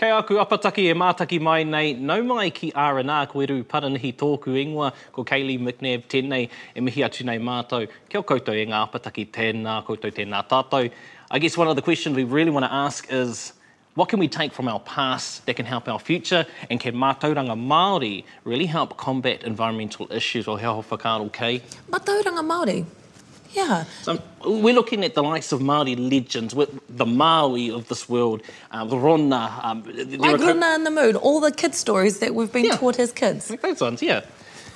Kei 0.00 0.12
aku, 0.16 0.36
apataki 0.40 0.86
e 0.88 0.94
mātaki 0.96 1.36
mai 1.44 1.62
nei, 1.68 1.90
naumai 1.94 2.46
ki 2.56 2.70
R&R, 2.74 3.26
ko 3.28 3.42
eru 3.44 3.58
paranihi 3.68 4.14
tōku 4.16 4.54
ingoa, 4.56 4.86
ko 5.12 5.26
Kaylee 5.28 5.58
McNabb 5.60 6.06
tēnei, 6.08 6.46
e 6.74 6.80
mihi 6.80 7.02
atu 7.04 7.26
nei 7.28 7.36
mātou. 7.36 7.84
Kei 8.08 8.16
o 8.18 8.22
koutou 8.24 8.56
e 8.56 8.64
ngā 8.70 8.78
apataki 8.86 9.26
tēnā, 9.28 9.74
koutou 9.84 10.08
tēnā 10.16 10.40
tātou. 10.48 10.88
I 11.30 11.38
guess 11.38 11.58
one 11.60 11.68
of 11.68 11.76
the 11.76 11.82
questions 11.82 12.16
we 12.16 12.24
really 12.24 12.50
want 12.50 12.64
to 12.64 12.72
ask 12.72 13.12
is, 13.12 13.52
what 13.94 14.08
can 14.08 14.18
we 14.20 14.26
take 14.38 14.54
from 14.54 14.68
our 14.68 14.80
past 14.80 15.44
that 15.44 15.54
can 15.60 15.66
help 15.66 15.86
our 15.86 15.98
future, 15.98 16.46
and 16.70 16.80
can 16.80 16.94
mātauranga 16.94 17.58
Māori 17.68 18.24
really 18.44 18.64
help 18.76 18.96
combat 18.96 19.44
environmental 19.44 20.10
issues 20.10 20.48
o 20.48 20.56
heo 20.56 20.78
whakaro 20.82 21.30
kei? 21.30 21.60
Mātauranga 21.90 22.42
Māori? 22.54 22.86
Yeah. 23.54 23.84
So 24.02 24.20
we're 24.44 24.74
looking 24.74 25.04
at 25.04 25.14
the 25.14 25.22
likes 25.22 25.52
of 25.52 25.60
Maori 25.60 25.96
legends, 25.96 26.54
the 26.88 27.06
Maui 27.06 27.70
of 27.70 27.88
this 27.88 28.08
world, 28.08 28.42
uh, 28.70 28.84
the 28.84 28.98
Rona. 28.98 29.58
Um, 29.62 29.82
like 29.84 30.40
Rona 30.40 30.66
and 30.66 30.86
the 30.86 30.90
Moon, 30.90 31.16
all 31.16 31.40
the 31.40 31.52
kid 31.52 31.74
stories 31.74 32.20
that 32.20 32.34
we've 32.34 32.52
been 32.52 32.66
yeah. 32.66 32.76
taught 32.76 32.98
as 32.98 33.12
kids. 33.12 33.50
Like 33.50 33.62
those 33.62 33.80
ones, 33.80 34.02
yeah. 34.02 34.22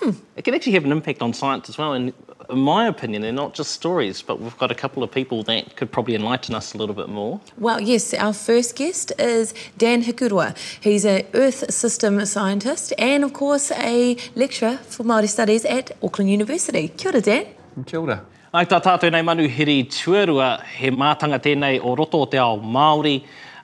Hmm. 0.00 0.10
It 0.36 0.42
can 0.44 0.54
actually 0.54 0.72
have 0.72 0.84
an 0.84 0.90
impact 0.92 1.22
on 1.22 1.32
science 1.32 1.68
as 1.68 1.78
well. 1.78 1.92
And 1.92 2.12
in 2.50 2.58
my 2.58 2.88
opinion, 2.88 3.22
they're 3.22 3.30
not 3.32 3.54
just 3.54 3.70
stories, 3.70 4.22
but 4.22 4.40
we've 4.40 4.58
got 4.58 4.72
a 4.72 4.74
couple 4.74 5.04
of 5.04 5.10
people 5.10 5.44
that 5.44 5.76
could 5.76 5.90
probably 5.90 6.16
enlighten 6.16 6.54
us 6.56 6.74
a 6.74 6.78
little 6.78 6.96
bit 6.96 7.08
more. 7.08 7.40
Well, 7.58 7.80
yes, 7.80 8.12
our 8.12 8.32
first 8.32 8.74
guest 8.74 9.12
is 9.20 9.54
Dan 9.78 10.02
Hikurua. 10.02 10.56
He's 10.82 11.04
an 11.06 11.24
Earth 11.32 11.72
System 11.72 12.22
scientist 12.26 12.92
and, 12.98 13.22
of 13.22 13.32
course, 13.32 13.70
a 13.70 14.16
lecturer 14.34 14.78
for 14.78 15.04
Māori 15.04 15.28
Studies 15.28 15.64
at 15.64 15.92
Auckland 16.02 16.28
University. 16.28 16.88
Kia 16.88 17.12
ora, 17.12 17.20
Dan. 17.20 17.46
Kia 17.86 18.00
ora. 18.00 18.24
Ai 18.54 18.68
tā 18.70 18.76
tātou 18.78 19.10
nei 19.10 19.24
manu 19.26 19.48
hiri 19.50 19.80
tuarua, 19.90 20.60
he 20.78 20.92
mātanga 20.94 21.40
tēnei 21.42 21.80
o 21.82 21.90
roto 21.98 22.20
o 22.22 22.26
te 22.30 22.38
ao 22.38 22.54
Māori, 22.62 23.16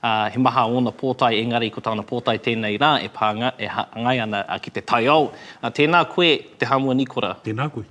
uh, 0.03 0.25
he 0.33 0.39
maha 0.43 0.65
ona 0.67 0.91
pōtai 0.91 1.37
engari 1.39 1.69
ko 1.71 1.79
tāna 1.85 2.03
pōtai 2.03 2.33
tēnei 2.43 2.75
rā, 2.81 2.89
e 2.99 3.07
pānga, 3.07 3.53
e 3.55 3.69
ngai 3.71 4.17
ana 4.25 4.41
a 4.51 4.57
ki 4.59 4.73
te 4.75 4.81
tai 4.83 5.05
au. 5.13 5.29
Uh, 5.61 5.69
tēnā 5.71 6.01
koe, 6.11 6.33
te 6.59 6.67
hamua 6.67 6.91
nikora. 6.99 7.29
Tēnā 7.45 7.69
koe. 7.71 7.85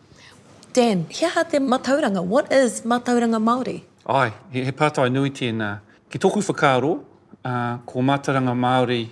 Dan, 0.77 1.07
hea 1.17 1.31
ha 1.39 1.47
te 1.48 1.57
matauranga, 1.59 2.20
what 2.23 2.53
is 2.53 2.83
matauranga 2.84 3.41
Māori? 3.42 3.79
Ai, 4.05 4.29
he, 4.53 4.67
he 4.69 4.75
pātai 4.85 5.09
nui 5.11 5.31
tēnā. 5.33 5.70
Ki 6.12 6.19
tōku 6.20 6.45
whakaaro, 6.51 6.92
uh, 7.39 7.39
ah, 7.47 7.79
ko 7.87 8.03
mataranga 8.05 8.53
Māori 8.53 9.07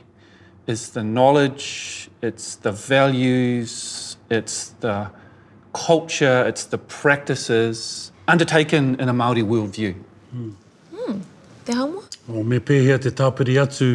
is 0.66 0.90
the 0.90 1.02
knowledge, 1.02 2.10
it's 2.20 2.52
the 2.68 2.74
values, 2.90 4.18
it's 4.28 4.74
the 4.84 5.06
culture, 5.86 6.44
it's 6.46 6.64
the 6.64 6.78
practices 6.78 8.10
undertaken 8.26 8.96
in 9.00 9.08
a 9.08 9.14
Māori 9.14 9.42
worldview. 9.52 9.94
Mm. 10.34 10.54
Mm. 10.92 11.22
Te 11.64 11.72
haumua? 11.72 12.04
O 12.28 12.42
me 12.42 12.58
pēhea 12.58 12.98
te 13.00 13.10
tāpiri 13.14 13.56
atu 13.62 13.90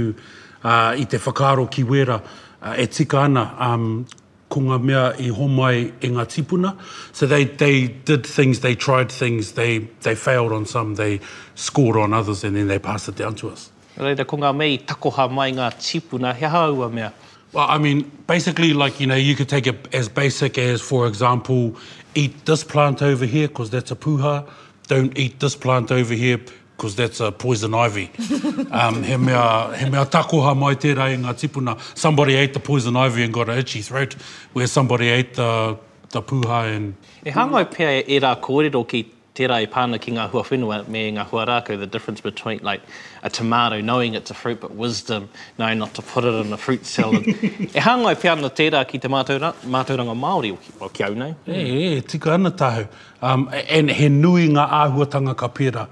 uh, 0.63 0.93
i 0.97 1.05
te 1.09 1.17
whakaaro 1.21 1.67
ki 1.71 1.83
wera 1.89 2.19
uh, 2.25 2.75
e 2.81 2.87
tika 2.87 3.19
ana 3.27 3.43
um, 3.71 4.05
ko 4.49 4.61
ngā 4.69 4.79
mea 4.83 5.03
i 5.21 5.29
homai 5.33 5.75
e 5.99 6.09
ngā 6.15 6.25
tipuna. 6.29 6.73
So 7.11 7.27
they, 7.27 7.43
they 7.45 7.87
did 8.11 8.25
things, 8.25 8.61
they 8.61 8.75
tried 8.75 9.11
things, 9.11 9.51
they, 9.53 9.79
they 10.05 10.15
failed 10.15 10.51
on 10.53 10.65
some, 10.65 10.95
they 10.95 11.19
scored 11.55 11.97
on 11.97 12.13
others 12.13 12.43
and 12.43 12.55
then 12.55 12.67
they 12.67 12.79
passed 12.79 13.07
it 13.09 13.15
down 13.17 13.35
to 13.35 13.49
us. 13.51 13.69
Reira, 13.97 14.25
ko 14.25 14.37
ngā 14.37 14.55
mea 14.57 14.79
i 14.79 14.81
takoha 14.81 15.27
mai 15.31 15.51
ngā 15.53 15.69
tipuna, 15.77 16.33
he 16.35 16.45
haua 16.49 16.89
mea? 16.93 17.11
Well, 17.53 17.67
I 17.69 17.77
mean, 17.77 18.11
basically, 18.25 18.73
like, 18.73 18.99
you 18.99 19.05
know, 19.05 19.15
you 19.15 19.35
could 19.35 19.47
take 19.47 19.67
it 19.67 19.87
as 19.93 20.09
basic 20.09 20.57
as, 20.57 20.81
for 20.81 21.05
example, 21.05 21.75
eat 22.15 22.45
this 22.47 22.63
plant 22.63 23.01
over 23.03 23.25
here 23.25 23.47
because 23.47 23.69
that's 23.69 23.91
a 23.91 23.95
puha. 23.95 24.49
Don't 24.87 25.15
eat 25.17 25.39
this 25.39 25.55
plant 25.55 25.91
over 25.91 26.15
here 26.15 26.39
because 26.39 26.95
that's 26.95 27.19
a 27.19 27.31
poison 27.31 27.75
ivy. 27.75 28.09
um, 28.71 29.03
he, 29.03 29.15
mea, 29.17 29.35
he 29.77 29.85
mea 29.89 30.03
takoha 30.09 30.57
mai 30.57 30.73
tērā 30.73 31.07
i 31.13 31.15
ngā 31.21 31.35
tipuna. 31.39 31.77
Somebody 31.95 32.33
ate 32.35 32.55
the 32.55 32.59
poison 32.59 32.95
ivy 32.95 33.23
and 33.23 33.31
got 33.31 33.49
an 33.49 33.59
itchy 33.59 33.81
throat, 33.83 34.13
where 34.53 34.65
somebody 34.65 35.07
ate 35.09 35.35
the, 35.35 35.77
the 36.09 36.23
puha 36.23 36.75
and... 36.75 36.95
E 37.23 37.29
hangai 37.29 37.71
pia 37.71 37.99
e 37.99 38.19
rā 38.19 38.39
kōrero 38.41 38.87
ki 38.89 39.12
tērā 39.37 39.55
i 39.65 39.69
pāna 39.71 39.97
ki 40.01 40.13
ngā 40.13 40.27
hua 40.31 40.43
whenua 40.45 40.79
me 40.93 41.01
ngā 41.17 41.23
hua 41.31 41.43
rākau, 41.49 41.77
the 41.79 41.87
difference 41.87 42.21
between 42.21 42.59
like 42.61 42.81
a 43.23 43.29
tomato, 43.29 43.79
knowing 43.81 44.13
it's 44.15 44.31
a 44.31 44.33
fruit, 44.33 44.59
but 44.61 44.73
wisdom, 44.75 45.27
knowing 45.57 45.79
not 45.79 45.93
to 45.95 46.01
put 46.03 46.23
it 46.23 46.35
in 46.45 46.53
a 46.53 46.57
fruit 46.57 46.85
salad. 46.85 47.27
e 47.27 47.81
hangai 47.87 48.13
e 48.13 48.19
whiana 48.21 48.51
tērā 48.53 48.83
ki 48.89 48.99
te 49.03 49.09
mātauranga 49.09 50.13
Māori 50.17 50.53
o 50.53 50.59
ki, 50.61 50.75
o 50.79 50.89
ki 50.93 51.05
au 51.07 51.17
nei. 51.17 51.33
E, 51.47 51.67
e, 51.73 52.01
tika 52.01 52.35
ana 52.37 52.51
tāhu. 52.51 52.85
Um, 53.23 53.49
and 53.69 53.89
he 53.89 54.09
nui 54.09 54.47
ngā 54.51 54.67
āhuatanga 54.83 55.35
ka 55.39 55.47
pērā. 55.49 55.87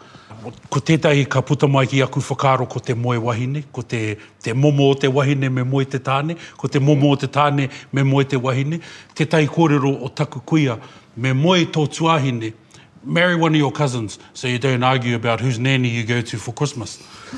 Ko 0.73 0.79
tētahi 0.81 1.27
ka 1.29 1.41
puta 1.45 1.67
mai 1.69 1.85
ki 1.85 1.99
aku 2.01 2.19
whakaro 2.25 2.65
ko 2.69 2.79
te 2.81 2.93
moe 2.97 3.17
wahine, 3.21 3.61
ko 3.71 3.81
te, 3.83 4.15
te 4.41 4.53
momo 4.57 4.87
o 4.89 4.95
te 4.97 5.07
wahine 5.13 5.51
me 5.53 5.61
moe 5.61 5.85
te 5.85 5.99
tāne, 6.01 6.33
ko 6.57 6.65
te 6.67 6.81
momo 6.81 7.11
o 7.13 7.17
te 7.21 7.29
tāne 7.29 7.67
me 7.93 8.03
moe 8.05 8.25
te 8.25 8.37
wahine. 8.41 8.79
Tētahi 9.17 9.49
kōrero 9.53 9.91
o 10.01 10.09
taku 10.17 10.41
kuia 10.49 10.79
me 11.21 11.33
moe 11.37 11.61
tō 11.69 11.85
tuahine, 11.93 12.49
marry 13.03 13.35
one 13.35 13.53
of 13.53 13.59
your 13.59 13.71
cousins 13.71 14.19
so 14.33 14.47
you 14.47 14.59
don't 14.59 14.83
argue 14.83 15.15
about 15.15 15.39
whose 15.39 15.57
nanny 15.59 15.89
you 15.89 16.03
go 16.05 16.21
to 16.21 16.37
for 16.37 16.51
Christmas. 16.51 16.97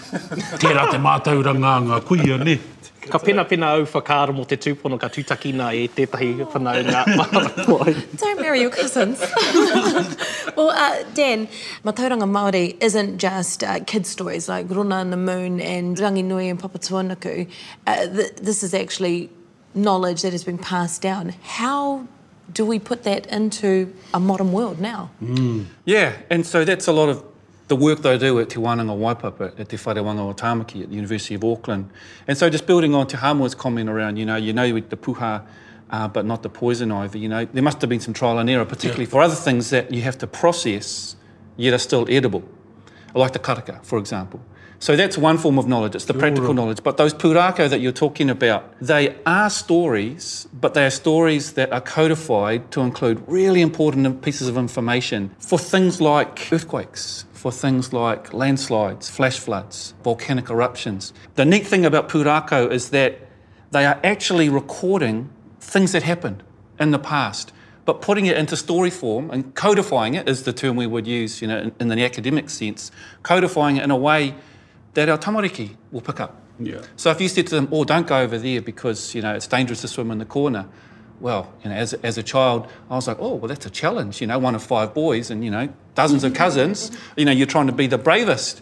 Tērā 0.64 0.90
te 0.92 0.98
mātauranga 0.98 1.78
ngā 1.88 2.00
kuia, 2.08 2.40
ne? 2.44 2.58
Ka 3.04 3.18
pina 3.20 3.44
pina 3.44 3.68
au 3.76 3.84
whakāra 3.84 4.32
mo 4.34 4.46
te 4.48 4.56
tūpono 4.56 4.96
ka 5.00 5.10
tūtakina 5.12 5.72
e 5.76 5.86
tētahi 5.92 6.30
whanau 6.48 6.84
ngā 6.88 7.18
Don't 8.18 8.42
marry 8.42 8.62
your 8.62 8.70
cousins. 8.72 9.20
well, 10.56 10.70
uh, 10.70 11.04
Dan, 11.14 11.48
Matauranga 11.84 12.28
Māori 12.28 12.82
isn't 12.82 13.18
just 13.18 13.62
uh, 13.64 13.80
kids' 13.86 14.08
stories 14.10 14.48
like 14.48 14.70
Runa 14.70 14.96
and 14.96 15.12
the 15.12 15.18
Moon 15.18 15.60
and 15.60 15.98
Rangi 15.98 16.24
Nui 16.24 16.48
and 16.48 16.58
Papa 16.60 16.80
Tuanaku. 16.80 17.50
Uh, 17.86 18.08
th 18.08 18.36
this 18.38 18.64
is 18.64 18.74
actually 18.74 19.30
knowledge 19.76 20.22
that 20.22 20.32
has 20.32 20.44
been 20.46 20.58
passed 20.58 21.02
down. 21.02 21.34
How 21.44 22.08
do 22.52 22.66
we 22.66 22.80
put 22.80 23.04
that 23.04 23.26
into 23.28 23.94
a 24.14 24.20
modern 24.20 24.52
world 24.52 24.80
now? 24.80 25.12
Mm. 25.24 25.66
Yeah, 25.86 26.14
and 26.30 26.46
so 26.46 26.66
that's 26.66 26.88
a 26.88 26.92
lot 26.92 27.10
of 27.10 27.24
the 27.70 27.76
work 27.76 28.00
that 28.02 28.12
I 28.14 28.18
do 28.18 28.38
at 28.40 28.50
Te 28.50 28.60
Wānanga 28.60 28.96
Waipapa 28.98 29.58
at 29.58 29.70
Te 29.70 29.78
Wharewango 29.78 30.30
o 30.30 30.34
Tāmaki 30.34 30.84
at 30.84 30.90
the 30.90 30.96
University 30.96 31.36
of 31.36 31.44
Auckland. 31.46 31.90
And 32.28 32.38
so 32.38 32.50
just 32.50 32.66
building 32.68 32.94
on 32.94 33.08
Te 33.08 33.16
Hamua's 33.18 33.56
comment 33.56 33.90
around, 33.90 34.18
you 34.18 34.26
know, 34.26 34.36
you 34.36 34.52
know 34.52 34.70
the 34.80 34.98
puha 34.98 35.44
uh, 35.90 36.08
but 36.08 36.26
not 36.26 36.42
the 36.44 36.50
poison 36.50 36.92
ivy, 36.92 37.20
you 37.20 37.30
know, 37.30 37.46
there 37.46 37.62
must 37.62 37.80
have 37.80 37.90
been 37.90 38.00
some 38.00 38.16
trial 38.16 38.40
and 38.40 38.50
error, 38.50 38.66
particularly 38.66 39.04
yeah. 39.06 39.10
for 39.12 39.22
other 39.22 39.36
things 39.36 39.70
that 39.70 39.94
you 39.94 40.02
have 40.02 40.18
to 40.18 40.26
process 40.26 41.16
yet 41.56 41.72
are 41.72 41.78
still 41.78 42.08
edible, 42.10 42.44
like 43.14 43.32
the 43.32 43.38
karaka, 43.38 43.80
for 43.86 44.00
example. 44.00 44.40
So 44.84 44.98
that's 44.98 45.18
one 45.18 45.38
form 45.38 45.58
of 45.58 45.66
knowledge, 45.66 45.96
it's 45.96 46.04
the 46.04 46.14
practical 46.14 46.54
knowledge. 46.54 46.84
But 46.84 46.98
those 46.98 47.14
purako 47.14 47.70
that 47.70 47.80
you're 47.80 47.94
talking 47.94 48.30
about, 48.30 48.76
they 48.82 49.16
are 49.26 49.50
stories, 49.50 50.46
but 50.54 50.74
they 50.74 50.86
are 50.86 50.90
stories 50.90 51.54
that 51.54 51.72
are 51.72 51.80
codified 51.80 52.70
to 52.72 52.82
include 52.82 53.24
really 53.26 53.62
important 53.62 54.22
pieces 54.22 54.50
of 54.50 54.58
information 54.58 55.34
for 55.40 55.58
things 55.58 56.02
like 56.02 56.52
earthquakes, 56.52 57.24
for 57.32 57.50
things 57.50 57.94
like 57.94 58.34
landslides, 58.34 59.10
flash 59.10 59.40
floods, 59.40 59.94
volcanic 60.04 60.50
eruptions. 60.50 61.14
The 61.36 61.46
neat 61.46 61.66
thing 61.66 61.86
about 61.86 62.10
Purako 62.10 62.68
is 62.70 62.90
that 62.90 63.22
they 63.72 63.86
are 63.86 63.98
actually 64.04 64.50
recording 64.50 65.30
things 65.62 65.94
that 65.94 66.04
happened 66.04 66.44
in 66.78 66.92
the 66.92 67.00
past, 67.00 67.54
but 67.86 68.02
putting 68.02 68.26
it 68.26 68.36
into 68.36 68.58
story 68.58 68.90
form 68.90 69.32
and 69.32 69.56
codifying 69.56 70.16
it 70.16 70.28
is 70.28 70.44
the 70.44 70.52
term 70.52 70.76
we 70.76 70.88
would 70.88 71.08
use, 71.08 71.42
you 71.42 71.48
know, 71.48 71.58
in, 71.58 71.76
in 71.80 71.88
the 71.88 72.04
academic 72.04 72.50
sense, 72.50 72.92
codifying 73.24 73.78
it 73.78 73.84
in 73.86 73.90
a 73.90 73.96
way 73.96 74.36
that 74.94 75.10
our 75.10 75.18
tamariki 75.18 75.72
will 75.92 76.02
pick 76.02 76.20
up. 76.20 76.40
Yeah. 76.60 76.82
So 76.96 77.10
if 77.12 77.20
you 77.22 77.28
said 77.28 77.48
to 77.48 77.56
them, 77.56 77.68
oh, 77.72 77.84
don't 77.84 78.06
go 78.06 78.20
over 78.20 78.38
there 78.38 78.62
because, 78.62 79.14
you 79.16 79.22
know, 79.22 79.34
it's 79.36 79.48
dangerous 79.48 79.82
to 79.82 79.88
swim 79.88 80.12
in 80.12 80.20
the 80.20 80.26
corner, 80.26 80.68
well, 81.20 81.52
you 81.64 81.70
know, 81.70 81.76
as, 81.76 81.94
as 81.96 82.18
a 82.18 82.24
child, 82.24 82.68
I 82.90 82.96
was 82.96 83.08
like, 83.08 83.18
oh, 83.20 83.36
well, 83.36 83.48
that's 83.48 83.66
a 83.66 83.70
challenge. 83.70 84.22
You 84.22 84.28
know, 84.28 84.40
one 84.40 84.56
of 84.56 84.64
five 84.64 84.94
boys 84.94 85.32
and, 85.32 85.44
you 85.44 85.52
know, 85.52 85.70
dozens 85.96 86.24
of 86.24 86.34
cousins, 86.34 86.92
you 87.18 87.26
know, 87.26 87.32
you're 87.32 87.48
trying 87.48 87.68
to 87.68 87.74
be 87.74 87.88
the 87.88 87.98
bravest. 87.98 88.62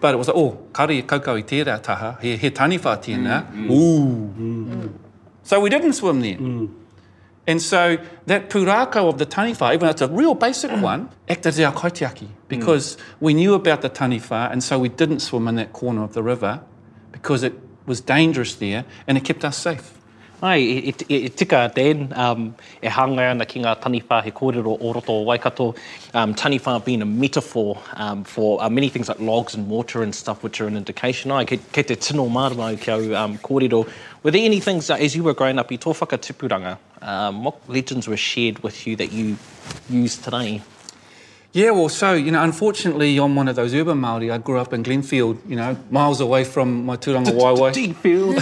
But 0.00 0.14
it 0.14 0.16
was 0.16 0.26
like, 0.28 0.36
oh, 0.36 0.58
kare 0.74 0.88
kaukau 1.02 1.38
i 1.38 1.42
tērā 1.42 1.80
taha, 1.80 2.18
he, 2.20 2.36
he 2.36 2.50
tani 2.50 2.78
whā 2.78 2.96
tēnā, 3.00 3.52
mm, 3.52 3.66
mm, 3.66 3.70
ooh. 3.70 4.28
Mm, 4.36 4.66
mm. 4.74 4.92
So 5.44 5.60
we 5.60 5.70
didn't 5.70 5.92
swim 5.92 6.20
then. 6.20 6.38
Mm. 6.38 6.81
And 7.46 7.60
so 7.60 7.96
that 8.26 8.50
purako 8.50 9.08
of 9.08 9.18
the 9.18 9.26
taniwha, 9.26 9.68
even 9.74 9.80
though 9.80 9.88
it's 9.90 10.02
a 10.02 10.08
real 10.08 10.34
basic 10.34 10.70
mm. 10.70 10.80
one, 10.80 11.08
acted 11.28 11.48
as 11.48 11.60
our 11.60 11.72
kaitiaki 11.72 12.28
because 12.48 12.94
mm. 12.96 13.02
we 13.20 13.34
knew 13.34 13.54
about 13.54 13.82
the 13.82 13.90
taniwha 13.90 14.52
and 14.52 14.62
so 14.62 14.78
we 14.78 14.88
didn't 14.88 15.20
swim 15.20 15.48
in 15.48 15.56
that 15.56 15.72
corner 15.72 16.04
of 16.04 16.12
the 16.14 16.22
river 16.22 16.60
because 17.10 17.42
it 17.42 17.54
was 17.84 18.00
dangerous 18.00 18.54
there 18.56 18.84
and 19.08 19.18
it 19.18 19.24
kept 19.24 19.44
us 19.44 19.56
safe. 19.56 19.94
Ai, 20.44 20.58
i, 20.60 20.94
i, 21.08 21.14
i 21.26 21.28
tika 21.28 21.70
then, 21.72 22.12
um, 22.16 22.56
e 22.82 22.88
hangaana 22.90 23.46
ki 23.46 23.60
ngā 23.62 23.76
taniwha 23.84 24.16
he 24.24 24.32
kōrero 24.34 24.72
oroto 24.88 25.18
waikato. 25.24 25.66
Um, 26.14 26.34
taniwha 26.34 26.84
being 26.84 27.00
a 27.00 27.06
metaphor 27.06 27.78
um, 27.94 28.24
for 28.24 28.60
uh, 28.60 28.68
many 28.68 28.88
things 28.88 29.08
like 29.08 29.20
logs 29.20 29.54
and 29.54 29.68
mortar 29.68 30.02
and 30.02 30.12
stuff, 30.12 30.42
which 30.42 30.60
are 30.60 30.66
an 30.66 30.76
indication. 30.76 31.30
Ai, 31.30 31.44
kei, 31.44 31.58
kei 31.70 31.84
te 31.84 31.94
tino 31.94 32.26
mārama 32.28 32.68
ki 32.80 32.90
au 32.90 33.14
um, 33.14 33.38
kōrero. 33.38 33.88
Were 34.24 34.32
there 34.32 34.44
any 34.44 34.58
things, 34.58 34.90
as 34.90 35.14
you 35.14 35.22
were 35.22 35.32
growing 35.32 35.60
up, 35.60 35.68
i 35.70 35.76
tō 35.76 35.94
whakatupuranga, 36.00 36.76
um, 37.06 37.44
what 37.44 37.60
legends 37.68 38.08
were 38.08 38.16
shared 38.16 38.58
with 38.64 38.84
you 38.84 38.96
that 38.96 39.12
you 39.12 39.36
use 39.88 40.16
today? 40.16 40.60
Yeah, 41.52 41.70
well, 41.72 41.90
so 41.90 42.14
you 42.14 42.30
know, 42.32 42.42
unfortunately, 42.42 43.18
I'm 43.20 43.36
one 43.36 43.46
of 43.46 43.54
those 43.56 43.74
urban 43.74 43.98
Maori. 43.98 44.30
I 44.30 44.38
grew 44.38 44.56
up 44.58 44.72
in 44.72 44.82
Glenfield, 44.82 45.36
you 45.46 45.54
know, 45.54 45.76
miles 45.90 46.18
away 46.22 46.44
from 46.44 46.86
my 46.86 46.96
Turanga 46.96 47.26
Waiwai. 47.30 47.74
Deep 47.74 47.96
field. 47.96 48.36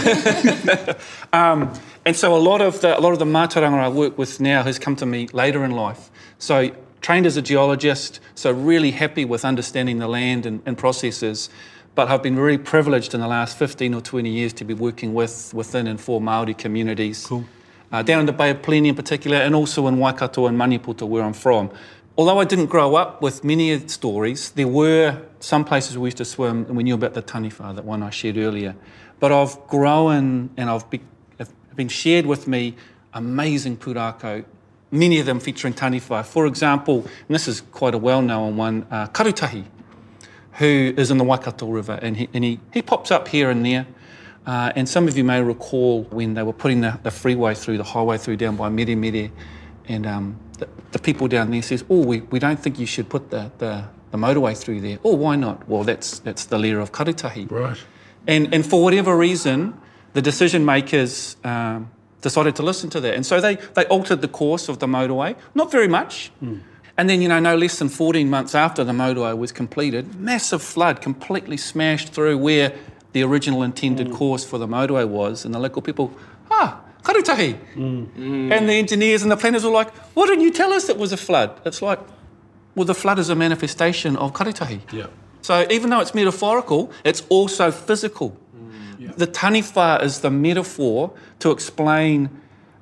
um, 1.32 1.74
and 2.04 2.16
so 2.16 2.34
a 2.34 2.38
lot 2.38 2.62
of 2.62 2.80
the 2.80 2.98
a 2.98 3.00
lot 3.00 3.12
of 3.12 3.18
the 3.18 3.24
mātauranga 3.26 3.78
I 3.80 3.88
work 3.88 4.16
with 4.16 4.40
now 4.40 4.62
has 4.62 4.78
come 4.78 4.96
to 4.96 5.06
me 5.06 5.28
later 5.32 5.64
in 5.64 5.72
life. 5.72 6.10
So 6.38 6.70
trained 7.02 7.26
as 7.26 7.36
a 7.36 7.42
geologist, 7.42 8.20
so 8.34 8.50
really 8.52 8.92
happy 8.92 9.24
with 9.24 9.44
understanding 9.44 9.98
the 9.98 10.08
land 10.08 10.46
and, 10.46 10.62
and 10.64 10.78
processes. 10.78 11.50
But 11.94 12.08
I've 12.08 12.22
been 12.22 12.36
really 12.36 12.58
privileged 12.58 13.14
in 13.14 13.20
the 13.20 13.26
last 13.28 13.58
15 13.58 13.94
or 13.94 14.00
20 14.00 14.30
years 14.30 14.52
to 14.54 14.64
be 14.64 14.74
working 14.74 15.12
with 15.12 15.52
within 15.52 15.86
and 15.86 16.00
for 16.00 16.20
Maori 16.20 16.54
communities. 16.54 17.26
Cool. 17.26 17.44
Uh, 17.92 18.02
down 18.02 18.20
in 18.20 18.26
the 18.26 18.32
Bay 18.32 18.50
of 18.50 18.62
Plenty 18.62 18.88
in 18.90 18.94
particular, 18.94 19.36
and 19.36 19.54
also 19.54 19.86
in 19.88 19.98
Waikato 19.98 20.46
and 20.46 20.56
Maniputa, 20.56 21.06
where 21.06 21.24
I'm 21.24 21.32
from. 21.32 21.70
Although 22.16 22.38
I 22.38 22.44
didn't 22.44 22.66
grow 22.66 22.94
up 22.94 23.20
with 23.20 23.42
many 23.42 23.76
stories, 23.88 24.50
there 24.52 24.68
were 24.68 25.20
some 25.40 25.64
places 25.64 25.98
we 25.98 26.06
used 26.06 26.18
to 26.18 26.24
swim, 26.24 26.66
and 26.68 26.76
we 26.76 26.84
knew 26.84 26.94
about 26.94 27.14
the 27.14 27.22
Taniwha, 27.22 27.74
that 27.74 27.84
one 27.84 28.04
I 28.04 28.10
shared 28.10 28.38
earlier. 28.38 28.76
But 29.18 29.32
I've 29.32 29.56
grown 29.66 30.50
and 30.56 30.70
I've 30.70 30.88
become 30.88 31.08
have 31.70 31.76
been 31.76 31.88
shared 31.88 32.26
with 32.26 32.48
me 32.48 32.74
amazing 33.14 33.76
purako, 33.76 34.44
many 34.90 35.20
of 35.20 35.26
them 35.26 35.38
featuring 35.38 35.72
taniwha. 35.72 36.24
For 36.26 36.46
example, 36.48 36.96
and 37.02 37.28
this 37.34 37.46
is 37.46 37.60
quite 37.60 37.94
a 37.94 37.98
well 37.98 38.22
known 38.22 38.56
one, 38.56 38.86
uh, 38.90 39.06
Karutahi, 39.06 39.64
who 40.54 40.92
is 40.96 41.10
in 41.12 41.18
the 41.18 41.24
Waikato 41.24 41.66
River, 41.68 41.96
and 42.02 42.16
he, 42.16 42.28
and 42.34 42.42
he, 42.42 42.58
he 42.72 42.82
pops 42.82 43.10
up 43.12 43.28
here 43.28 43.50
and 43.50 43.64
there. 43.64 43.86
Uh, 44.46 44.72
and 44.74 44.88
some 44.88 45.06
of 45.06 45.16
you 45.16 45.22
may 45.22 45.40
recall 45.40 46.02
when 46.04 46.34
they 46.34 46.42
were 46.42 46.52
putting 46.52 46.80
the, 46.80 46.98
the 47.04 47.10
freeway 47.10 47.54
through, 47.54 47.76
the 47.76 47.84
highway 47.84 48.18
through 48.18 48.36
down 48.36 48.56
by 48.56 48.68
Mere 48.68 48.96
Mere, 48.96 49.30
and 49.86 50.06
um, 50.08 50.40
the, 50.58 50.68
the, 50.90 50.98
people 50.98 51.28
down 51.28 51.52
there 51.52 51.62
says, 51.62 51.84
oh, 51.88 52.04
we, 52.04 52.22
we 52.22 52.40
don't 52.40 52.58
think 52.58 52.78
you 52.80 52.86
should 52.86 53.08
put 53.08 53.30
the, 53.30 53.52
the, 53.58 53.84
the 54.10 54.18
motorway 54.18 54.56
through 54.58 54.80
there. 54.80 54.98
Oh, 55.04 55.14
why 55.14 55.36
not? 55.36 55.68
Well, 55.68 55.84
that's, 55.84 56.18
that's 56.20 56.46
the 56.46 56.58
layer 56.58 56.80
of 56.80 56.90
Karutahi. 56.90 57.48
Right. 57.50 57.76
And, 58.26 58.52
and 58.52 58.66
for 58.66 58.82
whatever 58.82 59.16
reason, 59.16 59.80
the 60.12 60.22
decision 60.22 60.64
makers 60.64 61.36
um, 61.44 61.90
decided 62.22 62.56
to 62.56 62.62
listen 62.62 62.90
to 62.90 63.00
that. 63.00 63.14
And 63.14 63.24
so 63.24 63.40
they, 63.40 63.56
they 63.74 63.84
altered 63.86 64.20
the 64.22 64.28
course 64.28 64.68
of 64.68 64.78
the 64.78 64.86
motorway, 64.86 65.36
not 65.54 65.70
very 65.70 65.88
much. 65.88 66.30
Mm. 66.42 66.60
And 66.96 67.08
then, 67.08 67.22
you 67.22 67.28
know, 67.28 67.38
no 67.40 67.56
less 67.56 67.78
than 67.78 67.88
14 67.88 68.28
months 68.28 68.54
after 68.54 68.84
the 68.84 68.92
motorway 68.92 69.36
was 69.36 69.52
completed, 69.52 70.16
massive 70.20 70.62
flood 70.62 71.00
completely 71.00 71.56
smashed 71.56 72.10
through 72.12 72.36
where 72.38 72.74
the 73.12 73.22
original 73.22 73.62
intended 73.62 74.08
mm. 74.08 74.14
course 74.14 74.44
for 74.44 74.58
the 74.58 74.66
motorway 74.68 75.08
was. 75.08 75.44
And 75.44 75.54
the 75.54 75.58
local 75.58 75.80
people, 75.82 76.12
ah, 76.50 76.80
karutahi. 77.02 77.56
Mm. 77.74 78.50
And 78.52 78.68
the 78.68 78.74
engineers 78.74 79.22
and 79.22 79.30
the 79.32 79.36
planners 79.36 79.64
were 79.64 79.70
like, 79.70 79.94
why 80.14 80.26
didn't 80.26 80.44
you 80.44 80.50
tell 80.50 80.72
us 80.72 80.88
it 80.88 80.98
was 80.98 81.12
a 81.12 81.16
flood? 81.16 81.58
It's 81.64 81.80
like, 81.80 82.00
well, 82.74 82.84
the 82.84 82.94
flood 82.94 83.18
is 83.18 83.28
a 83.30 83.34
manifestation 83.34 84.16
of 84.16 84.32
karutahi. 84.32 84.80
Yeah. 84.92 85.06
So 85.42 85.66
even 85.70 85.88
though 85.88 86.00
it's 86.00 86.14
metaphorical, 86.14 86.92
it's 87.02 87.22
also 87.30 87.70
physical. 87.70 88.36
The 89.16 89.26
taniwha 89.26 90.02
is 90.02 90.20
the 90.20 90.30
metaphor 90.30 91.12
to 91.38 91.50
explain 91.50 92.28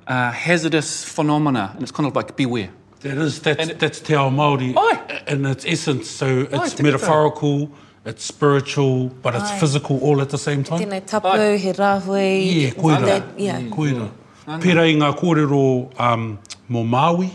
uh, 0.07 0.31
hazardous 0.31 1.03
phenomena, 1.03 1.71
and 1.73 1.83
it's 1.83 1.91
kind 1.91 2.07
of 2.07 2.15
like 2.15 2.35
beware. 2.35 2.71
That 3.01 3.17
is, 3.17 3.39
that's, 3.41 3.59
and 3.69 3.79
that's 3.79 4.01
te 4.01 4.15
ao 4.15 4.29
Māori 4.29 4.75
Oi. 4.75 5.23
in 5.27 5.45
its 5.45 5.65
essence. 5.65 6.09
So 6.09 6.45
it's 6.51 6.79
Oi, 6.79 6.83
metaphorical, 6.83 7.71
it's 8.05 8.25
spiritual, 8.25 9.07
but 9.21 9.33
it's 9.35 9.49
Oi. 9.51 9.55
physical 9.59 9.99
all 10.01 10.19
at 10.21 10.29
the 10.29 10.37
same 10.37 10.63
time. 10.65 10.81
Tēnei 10.81 11.05
tapu, 11.05 11.27
Oi. 11.27 11.57
he 11.57 11.71
rahui. 11.71 12.61
Yeah, 12.63 12.69
koera. 12.71 12.99
That, 13.05 13.39
yeah. 13.39 13.59
Mm. 13.61 13.69
Koera. 13.71 14.11
Mm. 14.11 14.11
Mm. 14.47 14.61
Pera 14.61 14.83
i 14.87 14.93
ngā 14.99 15.13
kōrero 15.17 15.99
um, 16.01 16.27
mō 16.69 16.83
Māui, 16.85 17.29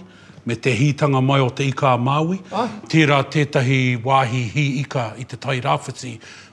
me 0.44 0.54
te 0.56 0.74
hītanga 0.76 1.24
mai 1.24 1.40
o 1.40 1.48
te 1.48 1.70
ika 1.72 1.94
a 1.94 1.96
Māui. 2.08 2.42
Oi. 2.52 2.68
Tērā 2.92 3.22
tētahi 3.32 3.82
wāhi 4.04 4.44
hi 4.58 4.66
ika 4.84 5.12
i 5.16 5.24
te 5.24 5.36
tai 5.40 5.60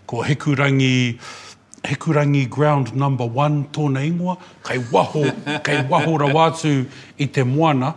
ko 0.08 0.24
hekurangi 0.24 1.00
he 1.88 1.96
kurangi 1.96 2.48
ground 2.50 2.96
number 2.96 3.26
one 3.26 3.66
tōna 3.70 4.02
ingoa, 4.08 4.38
kei 4.68 4.78
waho, 4.78 5.24
kei 5.64 5.78
waho 5.88 6.18
rawatu 6.20 6.88
i 7.20 7.26
te 7.26 7.42
moana. 7.44 7.96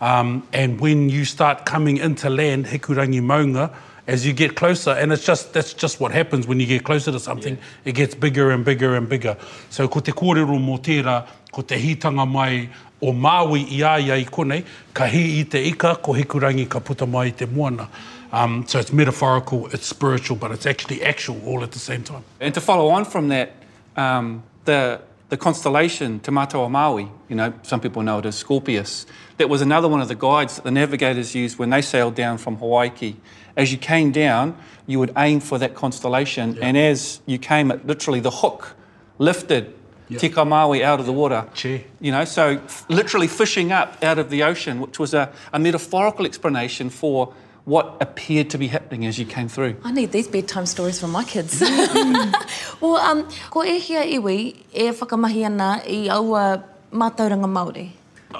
Um, 0.00 0.46
and 0.52 0.80
when 0.80 1.08
you 1.08 1.24
start 1.24 1.64
coming 1.64 1.96
into 1.96 2.30
land, 2.30 2.66
he 2.68 2.78
kurangi 2.78 3.20
maunga, 3.20 3.74
as 4.06 4.24
you 4.26 4.32
get 4.34 4.54
closer, 4.54 4.90
and 4.90 5.12
it's 5.12 5.24
just, 5.24 5.52
that's 5.54 5.72
just 5.72 5.98
what 5.98 6.12
happens 6.12 6.46
when 6.46 6.60
you 6.60 6.66
get 6.66 6.84
closer 6.84 7.10
to 7.10 7.18
something, 7.18 7.56
yeah. 7.56 7.62
it 7.86 7.92
gets 7.92 8.14
bigger 8.14 8.50
and 8.50 8.64
bigger 8.64 8.96
and 8.96 9.08
bigger. 9.08 9.36
So 9.70 9.88
ko 9.88 10.00
te 10.00 10.12
kōrero 10.12 10.58
mō 10.60 10.78
tērā, 10.82 11.26
ko 11.50 11.62
te 11.62 11.74
hitanga 11.76 12.28
mai 12.30 12.68
o 13.00 13.12
Māui 13.12 13.64
i 13.68 13.80
āia 13.82 14.18
i 14.20 14.24
konei, 14.26 14.62
ka 14.92 15.06
hi 15.08 15.22
i 15.40 15.44
te 15.44 15.62
ika, 15.70 15.96
ko 15.96 16.12
he 16.12 16.22
kurangi 16.24 16.68
ka 16.68 16.78
puta 16.80 17.06
mai 17.06 17.26
i 17.26 17.30
te 17.32 17.46
moana. 17.46 17.88
Um, 18.34 18.66
so 18.66 18.80
it's 18.80 18.92
metaphorical, 18.92 19.68
it's 19.68 19.86
spiritual, 19.86 20.36
but 20.36 20.50
it's 20.50 20.66
actually 20.66 21.04
actual 21.04 21.40
all 21.46 21.62
at 21.62 21.70
the 21.70 21.78
same 21.78 22.02
time. 22.02 22.24
And 22.40 22.52
to 22.54 22.60
follow 22.60 22.88
on 22.88 23.04
from 23.04 23.28
that, 23.28 23.52
um, 23.96 24.42
the 24.64 25.00
the 25.28 25.36
constellation 25.38 26.18
Te 26.20 26.30
Mātua 26.32 26.68
Maui, 26.70 27.08
you 27.28 27.34
know, 27.36 27.52
some 27.62 27.80
people 27.80 28.02
know 28.02 28.18
it 28.18 28.26
as 28.26 28.34
Scorpius. 28.36 29.06
That 29.38 29.48
was 29.48 29.62
another 29.62 29.88
one 29.88 30.00
of 30.00 30.08
the 30.08 30.14
guides 30.16 30.56
that 30.56 30.64
the 30.64 30.70
navigators 30.72 31.34
used 31.36 31.58
when 31.58 31.70
they 31.70 31.80
sailed 31.80 32.14
down 32.16 32.38
from 32.38 32.56
Hawaii. 32.56 33.14
As 33.56 33.70
you 33.72 33.78
came 33.78 34.10
down, 34.12 34.56
you 34.88 34.98
would 34.98 35.12
aim 35.16 35.38
for 35.40 35.56
that 35.58 35.74
constellation, 35.76 36.56
yeah. 36.56 36.66
and 36.66 36.76
as 36.76 37.20
you 37.26 37.38
came, 37.38 37.70
it 37.70 37.86
literally 37.86 38.18
the 38.20 38.30
hook 38.32 38.74
lifted 39.18 39.72
yep. 40.08 40.20
Tika 40.20 40.44
Maui 40.44 40.82
out 40.82 40.98
of 41.00 41.06
the 41.06 41.12
water. 41.12 41.46
Gee. 41.54 41.84
You 42.00 42.10
know, 42.12 42.24
so 42.24 42.58
f- 42.64 42.84
literally 42.90 43.28
fishing 43.28 43.70
up 43.70 44.02
out 44.02 44.18
of 44.18 44.28
the 44.28 44.42
ocean, 44.42 44.80
which 44.80 44.98
was 44.98 45.14
a, 45.14 45.30
a 45.52 45.58
metaphorical 45.60 46.26
explanation 46.26 46.90
for 46.90 47.32
what 47.64 47.96
appeared 48.00 48.50
to 48.50 48.58
be 48.58 48.66
happening 48.68 49.06
as 49.06 49.18
you 49.18 49.24
came 49.24 49.48
through? 49.48 49.76
I 49.84 49.92
need 49.92 50.12
these 50.12 50.28
bedtime 50.28 50.66
stories 50.66 51.00
from 51.00 51.12
my 51.12 51.24
kids. 51.24 51.60
Mm. 51.60 52.80
well, 52.80 52.96
um, 52.96 53.28
ko 53.50 53.64
e 53.64 53.78
hia 53.78 54.02
iwi, 54.04 54.54
e 54.72 54.90
whakamahi 54.92 55.44
ana 55.46 55.82
i 55.88 56.08
aua 56.08 56.62
mātauranga 56.92 57.48
Māori? 57.56 57.88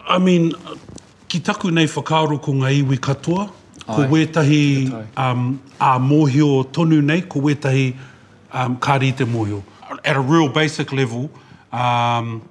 I 0.06 0.19
mean, 0.19 0.53
ki 1.29 1.41
taku 1.41 1.71
nei 1.71 1.87
whakaaro 1.87 2.41
ko 2.43 2.53
ngā 2.53 2.73
iwi 2.82 2.99
katoa, 2.99 3.49
ko 3.87 4.03
Ai, 4.03 4.09
wetahi 4.09 5.05
um, 5.19 5.61
a 5.81 5.99
mōhio 5.99 6.67
tonu 6.67 7.03
nei, 7.03 7.23
ko 7.23 7.41
wetahi 7.41 7.97
um, 8.52 8.76
kāri 8.76 9.16
te 9.16 9.25
mōhio. 9.25 9.62
At 10.04 10.16
a 10.16 10.21
real 10.21 10.49
basic 10.50 10.93
level, 10.93 11.31
um, 11.73 12.47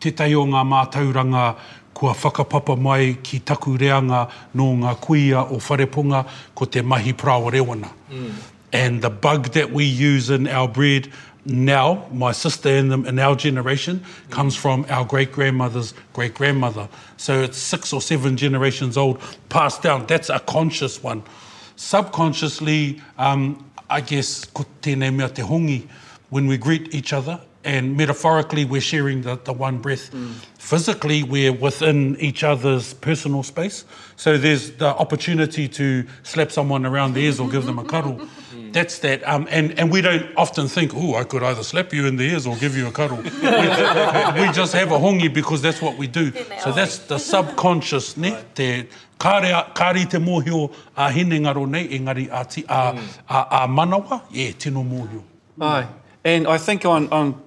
te 0.00 0.10
tei 0.10 0.34
o 0.34 0.44
ngā 0.44 0.66
mātauranga 0.68 1.56
kua 2.00 2.14
whakapapa 2.14 2.76
mai 2.80 3.18
ki 3.26 3.40
taku 3.44 3.76
reanga 3.82 4.20
nō 4.56 4.66
ngā 4.80 4.94
kuia 5.04 5.40
o 5.52 5.56
whareponga 5.60 6.22
ko 6.56 6.64
te 6.64 6.80
mahi 6.82 7.12
prawa 7.12 7.52
rewana. 7.52 7.90
Mm. 8.10 8.32
And 8.72 9.02
the 9.02 9.10
bug 9.10 9.52
that 9.52 9.70
we 9.70 9.84
use 9.84 10.30
in 10.30 10.46
our 10.48 10.66
bread 10.66 11.12
now, 11.44 12.06
my 12.10 12.32
sister 12.32 12.70
and 12.70 12.90
them 12.90 13.04
in 13.04 13.18
our 13.18 13.36
generation, 13.36 14.00
mm. 14.00 14.30
comes 14.30 14.56
from 14.56 14.86
our 14.88 15.04
great-grandmother's 15.04 15.92
great-grandmother. 16.14 16.88
So 17.18 17.42
it's 17.42 17.58
six 17.58 17.92
or 17.92 18.00
seven 18.00 18.34
generations 18.38 18.96
old, 18.96 19.18
passed 19.50 19.82
down. 19.82 20.06
That's 20.06 20.30
a 20.30 20.40
conscious 20.40 21.02
one. 21.02 21.22
Subconsciously, 21.76 22.98
um, 23.18 23.62
I 23.90 24.00
guess, 24.00 24.46
ko 24.46 24.64
tēnei 24.80 25.12
mea 25.14 25.28
te 25.28 25.42
hongi, 25.42 25.86
when 26.30 26.46
we 26.46 26.56
greet 26.56 26.94
each 26.94 27.12
other 27.12 27.40
and 27.64 27.96
metaphorically 27.96 28.64
we're 28.64 28.80
sharing 28.80 29.22
the, 29.22 29.36
the 29.44 29.52
one 29.52 29.78
breath. 29.78 30.10
Mm. 30.12 30.32
Physically 30.58 31.22
we're 31.22 31.52
within 31.52 32.16
each 32.16 32.42
other's 32.42 32.94
personal 32.94 33.42
space. 33.42 33.84
So 34.16 34.38
there's 34.38 34.72
the 34.72 34.88
opportunity 34.88 35.68
to 35.68 36.06
slap 36.22 36.50
someone 36.52 36.86
around 36.86 37.14
the 37.14 37.20
ears 37.24 37.38
or 37.38 37.48
give 37.48 37.66
them 37.66 37.78
a 37.78 37.84
cuddle. 37.84 38.14
Mm. 38.14 38.72
That's 38.72 39.00
that. 39.00 39.26
Um, 39.28 39.48
and, 39.50 39.78
and 39.78 39.90
we 39.90 40.00
don't 40.00 40.26
often 40.36 40.68
think, 40.68 40.92
oh, 40.94 41.16
I 41.16 41.24
could 41.24 41.42
either 41.42 41.62
slap 41.64 41.92
you 41.92 42.06
in 42.06 42.16
the 42.16 42.24
ears 42.24 42.46
or 42.46 42.56
give 42.56 42.76
you 42.76 42.86
a 42.86 42.92
cuddle. 42.92 43.16
we, 43.16 43.24
we 43.24 44.52
just 44.52 44.72
have 44.74 44.92
a 44.92 44.98
hongi 44.98 45.28
because 45.32 45.60
that's 45.60 45.82
what 45.82 45.98
we 45.98 46.06
do. 46.06 46.32
So 46.62 46.70
that's 46.72 46.98
the 46.98 47.18
subconscious 47.18 48.16
net 48.16 48.34
right. 48.34 48.54
there. 48.54 48.86
Kāre, 49.18 49.74
kāre 49.74 50.08
te 50.08 50.18
mōhio 50.18 50.72
a 50.96 51.10
hine 51.10 51.30
ngaro 51.40 51.68
nei, 51.68 51.88
engari 51.88 52.28
a, 52.30 52.44
ti, 52.44 52.62
a, 52.62 52.92
mm. 52.94 53.18
a, 53.28 53.34
a, 53.34 53.68
manawa, 53.68 54.22
e, 54.32 54.46
yeah, 54.46 54.52
tino 54.52 54.82
mōhio. 54.82 55.22
mm. 55.58 55.88
and 56.24 56.46
I 56.48 56.56
think 56.56 56.86
on, 56.86 57.06
on 57.12 57.42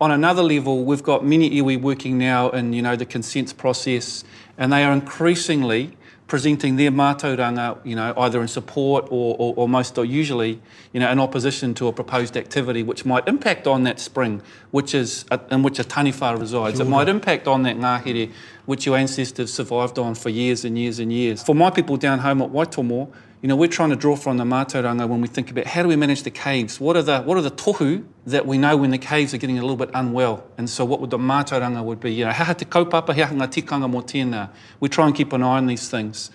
On 0.00 0.10
another 0.10 0.42
level, 0.42 0.84
we've 0.84 1.02
got 1.02 1.24
many 1.24 1.50
iwi 1.50 1.80
working 1.80 2.18
now 2.18 2.50
in 2.50 2.72
you 2.74 2.82
know 2.82 2.96
the 2.96 3.06
consents 3.06 3.52
process, 3.54 4.24
and 4.58 4.70
they 4.72 4.84
are 4.84 4.92
increasingly 4.92 5.96
presenting 6.26 6.74
their 6.74 6.90
mātauranga, 6.90 7.78
you 7.84 7.94
know, 7.94 8.12
either 8.16 8.42
in 8.42 8.48
support 8.48 9.04
or, 9.12 9.36
or, 9.38 9.54
or 9.56 9.68
most 9.68 9.96
or 9.96 10.04
usually, 10.04 10.60
you 10.92 10.98
know, 10.98 11.08
in 11.08 11.20
opposition 11.20 11.72
to 11.72 11.86
a 11.86 11.92
proposed 11.92 12.36
activity 12.36 12.82
which 12.82 13.04
might 13.04 13.26
impact 13.28 13.68
on 13.68 13.84
that 13.84 14.00
spring, 14.00 14.42
which 14.72 14.92
is 14.92 15.24
a, 15.30 15.38
in 15.52 15.62
which 15.62 15.78
a 15.78 15.84
taniwha 15.84 16.36
resides. 16.38 16.78
Sure. 16.78 16.84
It 16.84 16.88
might 16.88 17.08
impact 17.08 17.46
on 17.46 17.62
that 17.62 17.76
ngāhere 17.76 18.32
which 18.64 18.86
your 18.86 18.96
ancestors 18.96 19.52
survived 19.52 20.00
on 20.00 20.16
for 20.16 20.28
years 20.28 20.64
and 20.64 20.76
years 20.76 20.98
and 20.98 21.12
years. 21.12 21.44
For 21.44 21.54
my 21.54 21.70
people 21.70 21.96
down 21.96 22.18
home 22.18 22.42
at 22.42 22.50
Waitomo, 22.50 23.08
You 23.42 23.48
know, 23.48 23.56
we're 23.56 23.68
trying 23.68 23.90
to 23.90 23.96
draw 23.96 24.16
from 24.16 24.38
the 24.38 24.44
Mātauranga 24.44 25.06
when 25.06 25.20
we 25.20 25.28
think 25.28 25.50
about 25.50 25.66
how 25.66 25.82
do 25.82 25.88
we 25.88 25.96
manage 25.96 26.22
the 26.22 26.30
caves? 26.30 26.80
What 26.80 26.96
are 26.96 27.02
the, 27.02 27.20
what 27.22 27.36
are 27.36 27.42
the 27.42 27.50
tohu 27.50 28.04
that 28.26 28.46
we 28.46 28.56
know 28.56 28.78
when 28.78 28.90
the 28.90 28.98
caves 28.98 29.34
are 29.34 29.36
getting 29.36 29.58
a 29.58 29.60
little 29.60 29.76
bit 29.76 29.90
unwell? 29.92 30.44
And 30.56 30.70
so 30.70 30.84
what 30.86 31.00
would 31.02 31.10
the 31.10 31.18
Mātauranga 31.18 31.84
would 31.84 32.00
be? 32.00 32.12
You 32.14 32.24
know, 32.26 32.32
haha 32.32 32.54
te 32.54 32.64
kaupapa, 32.64 33.14
hea 33.14 33.24
ngā 33.24 33.46
tikanga 33.48 33.90
mō 33.92 34.02
tēnā. 34.04 34.50
We 34.80 34.88
try 34.88 35.06
and 35.06 35.14
keep 35.14 35.32
an 35.34 35.42
eye 35.42 35.58
on 35.58 35.66
these 35.66 35.90
things. 35.90 36.30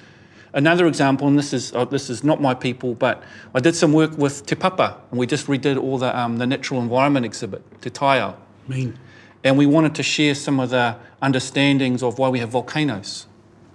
Another 0.53 0.86
example, 0.86 1.27
and 1.27 1.39
this 1.39 1.53
is, 1.53 1.74
uh, 1.74 1.86
this 1.86 2.10
is 2.10 2.24
not 2.24 2.39
my 2.41 2.53
people, 2.53 2.93
but 2.93 3.24
I 3.55 3.62
did 3.62 3.74
some 3.74 3.93
work 3.93 4.17
with 4.17 4.46
Te 4.46 4.53
Papa, 4.53 4.98
and 5.10 5.17
we 5.17 5.25
just 5.25 5.48
redid 5.48 5.81
all 5.81 5.98
the, 5.98 6.15
um, 6.20 6.38
the 6.39 6.46
natural 6.46 6.81
environment 6.81 7.25
exhibit, 7.25 7.63
Te 7.81 7.89
Taiao. 7.89 8.36
Mean. 8.67 9.00
And 9.46 9.58
we 9.58 9.65
wanted 9.65 9.96
to 9.96 10.03
share 10.03 10.36
some 10.36 10.60
of 10.60 10.70
the 10.70 10.98
understandings 11.22 12.03
of 12.03 12.20
why 12.20 12.27
we 12.27 12.39
have 12.39 12.50
volcanoes 12.50 13.27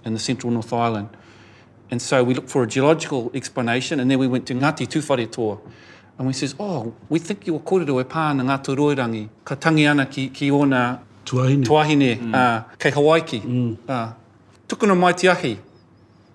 in 0.05 0.13
the 0.13 0.19
central 0.19 0.53
North 0.53 0.71
Island. 0.71 1.09
And 1.89 2.01
so 2.01 2.23
we 2.23 2.33
looked 2.33 2.49
for 2.49 2.63
a 2.63 2.67
geological 2.67 3.31
explanation, 3.33 3.99
and 3.99 4.11
then 4.11 4.19
we 4.19 4.27
went 4.27 4.45
to 4.47 4.53
Ngati 4.53 4.87
Tūwhare 4.87 5.31
Toa. 5.31 5.57
And 6.17 6.27
we 6.27 6.33
says, 6.33 6.55
oh, 6.59 6.93
we 7.09 7.19
think 7.19 7.47
you 7.47 7.53
were 7.53 7.59
kōrero 7.59 8.01
e 8.01 8.03
pā 8.03 8.35
na 8.35 8.43
Ngātu 8.43 8.75
Roirangi, 8.75 9.29
ka 9.45 9.55
tangi 9.55 9.85
ana 9.85 10.05
ki, 10.07 10.29
ki 10.29 10.49
ōna 10.49 10.99
tuahine, 11.23 11.63
tuahine 11.63 12.17
mm. 12.19 12.33
uh, 12.35 12.63
kei 12.77 12.91
Hawaiki. 12.91 13.41
Mm. 13.41 13.77
Uh, 13.87 14.11
tukuna 14.67 14.97
mai 14.97 15.13
tiahi. 15.13 15.59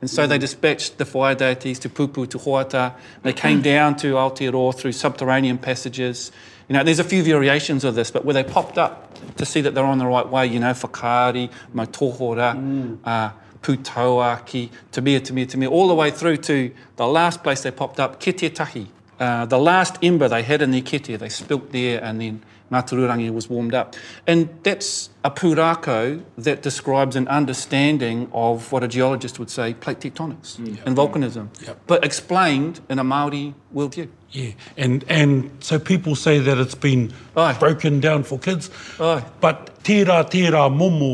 And 0.01 0.09
so 0.09 0.25
mm. 0.25 0.29
they 0.29 0.39
dispatched 0.39 0.99
the 0.99 1.05
fire 1.05 1.35
deities 1.35 1.81
to 1.81 1.89
Pupu, 1.89 2.29
to 2.31 2.39
Hoata. 2.39 2.95
They 3.23 3.33
came 3.33 3.59
mm. 3.61 3.65
down 3.65 3.97
to 3.97 4.15
Aotearoa 4.15 4.75
through 4.77 4.93
subterranean 4.93 5.59
passages. 5.59 6.31
You 6.69 6.77
know, 6.77 6.85
there's 6.85 7.01
a 7.01 7.05
few 7.05 7.23
variations 7.25 7.83
of 7.85 7.97
this, 7.97 8.11
but 8.11 8.25
where 8.25 8.35
they 8.35 8.45
popped 8.45 8.79
up 8.79 9.11
to 9.37 9.45
see 9.45 9.61
that 9.63 9.75
they're 9.75 9.85
on 9.85 9.99
the 9.99 10.07
right 10.07 10.27
way, 10.27 10.47
you 10.47 10.61
know, 10.61 10.71
Whakaari, 10.71 11.51
Motohora, 11.75 12.55
mm. 12.57 12.99
uh, 13.05 13.31
Putauaki, 13.63 14.71
Tamia, 14.91 15.21
Tamia, 15.21 15.47
Tamia, 15.47 15.71
all 15.71 15.89
the 15.89 15.95
way 15.95 16.11
through 16.11 16.37
to 16.39 16.71
the 16.97 17.07
last 17.07 17.43
place 17.43 17.63
they 17.63 17.71
popped 17.71 17.99
up, 18.01 18.21
Kite 18.21 18.55
Tahi. 18.55 18.89
Uh, 19.19 19.47
the 19.47 19.59
last 19.59 19.99
ember 20.03 20.29
they 20.29 20.43
had 20.43 20.63
in 20.63 20.73
their 20.73 20.81
kite, 20.81 21.05
they 21.17 21.29
spilt 21.29 21.71
there 21.71 22.03
and 22.03 22.21
then 22.21 22.43
Maturangi 22.73 23.31
was 23.33 23.49
warmed 23.49 23.73
up. 23.73 23.95
And 24.27 24.49
that's 24.65 25.11
a 25.23 25.31
purako 25.31 26.25
that 26.39 26.63
describes 26.63 27.15
an 27.15 27.29
understanding 27.29 28.29
of 28.33 28.73
what 28.73 28.83
a 28.83 28.89
geologist 28.89 29.39
would 29.39 29.51
say 29.51 29.75
plate 29.75 30.01
tectonics 30.01 30.57
mm, 30.57 30.77
yep, 30.77 30.87
and 30.87 30.97
volcanism, 30.97 31.49
yep. 31.65 31.79
but 31.87 32.05
explained 32.05 32.81
in 32.89 32.99
a 32.99 33.05
Maori 33.05 33.55
worldview. 33.73 34.09
Yeah, 34.31 34.53
and, 34.77 35.05
and 35.09 35.53
so 35.61 35.79
people 35.79 36.17
say 36.17 36.41
that 36.41 36.59
it's 36.59 36.75
been 36.75 37.13
Aye. 37.37 37.57
broken 37.61 38.01
down 38.01 38.25
for 38.25 38.39
kids, 38.41 38.71
Aye. 38.99 39.23
but 39.41 39.85
tērā 39.85 40.21
tērā 40.35 40.69
mumu 40.75 41.13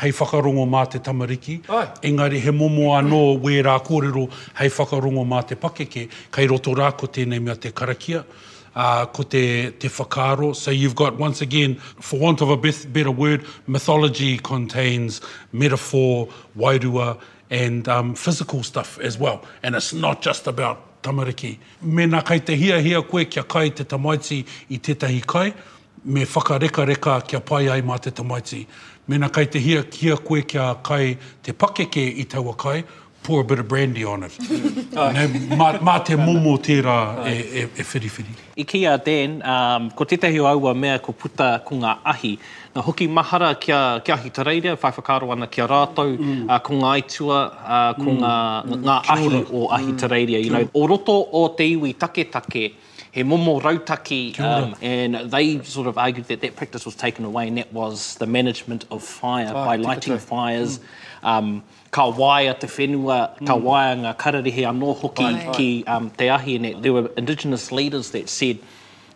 hei 0.00 0.12
whakarongo 0.16 0.64
mā 0.68 0.84
te 0.90 0.98
tamariki. 1.04 1.58
Ai. 1.72 1.84
Engari 2.10 2.40
he 2.40 2.52
momo 2.52 2.92
anō 2.96 3.20
we 3.42 3.58
rā 3.62 3.76
kōrero 3.84 4.26
hei 4.60 4.68
whakarongo 4.70 5.26
mā 5.28 5.42
te 5.48 5.58
pakeke. 5.60 6.06
Kei 6.32 6.46
roto 6.50 6.74
rā 6.74 6.90
ko 6.98 7.08
tēnei 7.12 7.42
mea 7.44 7.56
te 7.60 7.70
karakia, 7.72 8.22
uh, 8.74 9.06
ko 9.12 9.22
te, 9.24 9.42
te 9.80 9.88
whakaro. 9.88 10.54
So 10.56 10.70
you've 10.70 10.94
got, 10.96 11.18
once 11.18 11.40
again, 11.42 11.74
for 11.76 12.18
want 12.18 12.40
of 12.40 12.50
a 12.50 12.56
better 12.56 13.10
word, 13.10 13.44
mythology 13.66 14.38
contains 14.38 15.20
metaphor, 15.52 16.28
wairua, 16.56 17.18
and 17.50 17.88
um, 17.88 18.14
physical 18.14 18.62
stuff 18.62 18.98
as 19.00 19.18
well. 19.18 19.42
And 19.62 19.74
it's 19.74 19.92
not 19.92 20.22
just 20.22 20.46
about 20.46 21.02
tamariki. 21.02 21.58
Mena 21.82 22.22
kai 22.22 22.38
te 22.38 22.54
hia 22.56 22.80
hia 22.80 23.02
koe 23.02 23.24
kia 23.24 23.42
kai 23.42 23.68
te 23.70 23.84
tamaiti 23.84 24.46
i 24.70 24.78
tētahi 24.78 25.22
kai, 25.26 25.52
me 26.04 26.24
whakareka 26.24 26.84
reka 26.86 27.20
kia 27.26 27.40
pai 27.40 27.68
ai 27.68 27.82
mā 27.82 27.98
te 28.00 28.10
tamaiti. 28.10 28.66
Mena 29.08 29.28
kai 29.28 29.44
te 29.46 29.58
hia 29.58 29.82
kia 29.82 30.16
koe 30.16 30.42
kia 30.42 30.74
kai 30.84 31.16
te 31.42 31.52
pakeke 31.52 32.00
i 32.18 32.24
taua 32.24 32.54
kai, 32.56 32.84
pour 33.24 33.38
a 33.42 33.46
bit 33.50 33.58
of 33.62 33.68
brandy 33.72 34.04
on 34.12 34.22
it. 34.26 34.32
Nei, 34.96 35.26
mā, 35.60 35.68
mā 35.86 35.94
te 36.06 36.16
mumu 36.20 36.54
tērā 36.64 36.94
e, 37.28 37.34
e, 37.62 37.64
e 37.68 37.84
whiriwhiri. 37.90 38.36
I 38.60 38.64
ki 38.70 38.80
a 38.88 38.94
Dan, 39.06 39.36
um, 39.54 39.88
ko 39.98 40.06
tētahi 40.12 40.40
o 40.40 40.46
aua 40.50 40.72
mea 40.84 40.96
ko 41.04 41.12
puta 41.22 41.50
ko 41.66 41.76
ngā 41.82 41.94
ahi. 42.14 42.32
Nā 42.74 42.84
hoki 42.86 43.08
mahara 43.16 43.50
kia, 43.64 43.78
kia 44.06 44.16
ahi 44.16 44.32
te 44.36 44.44
reira, 44.48 44.76
whaiwhakaro 44.84 45.32
ana 45.36 45.48
kia 45.54 45.66
rātou, 45.70 46.14
mm. 46.16 46.46
uh, 46.48 46.60
ko 46.68 46.78
ngā 46.80 46.94
aitua, 47.00 47.42
uh, 47.60 47.82
ko 48.00 48.08
mm. 48.08 48.20
ngā, 48.22 48.36
mm. 48.70 48.88
ahi 49.16 49.28
o 49.34 49.42
mm. 49.42 49.66
ahi 49.78 49.96
te 50.04 50.10
reira. 50.14 50.42
You 50.48 50.54
know, 50.56 50.70
o 50.80 50.86
roto 50.94 51.18
o 51.42 51.48
te 51.60 51.68
iwi 51.74 51.92
take 52.06 52.24
take, 52.38 52.64
he 53.12 53.24
momo 53.34 53.58
rautaki, 53.66 54.24
um, 54.48 54.74
and 54.80 55.30
they 55.34 55.44
sort 55.74 55.88
of 55.92 55.98
argued 55.98 56.26
that 56.28 56.40
that 56.40 56.56
practice 56.56 56.86
was 56.86 56.94
taken 56.96 57.26
away, 57.26 57.46
and 57.48 57.58
that 57.58 57.72
was 57.72 58.14
the 58.16 58.26
management 58.26 58.86
of 58.90 59.02
fire, 59.02 59.52
ah, 59.54 59.64
by 59.66 59.74
lighting 59.76 60.16
fires, 60.18 60.78
mm 60.78 60.84
um, 61.22 61.62
ka 61.90 62.10
waia 62.12 62.58
te 62.58 62.66
whenua, 62.66 63.34
ka 63.46 63.56
mm. 63.56 63.62
waia 63.66 63.94
ngā 64.02 64.16
kararehe 64.22 64.64
anō 64.72 64.92
hoki 65.02 65.24
ai, 65.24 65.52
ki 65.56 65.68
um, 65.94 66.10
te 66.10 66.28
ahi. 66.30 66.56
And 66.56 66.82
there 66.84 66.92
were 66.92 67.08
indigenous 67.16 67.70
leaders 67.72 68.10
that 68.10 68.28
said, 68.28 68.58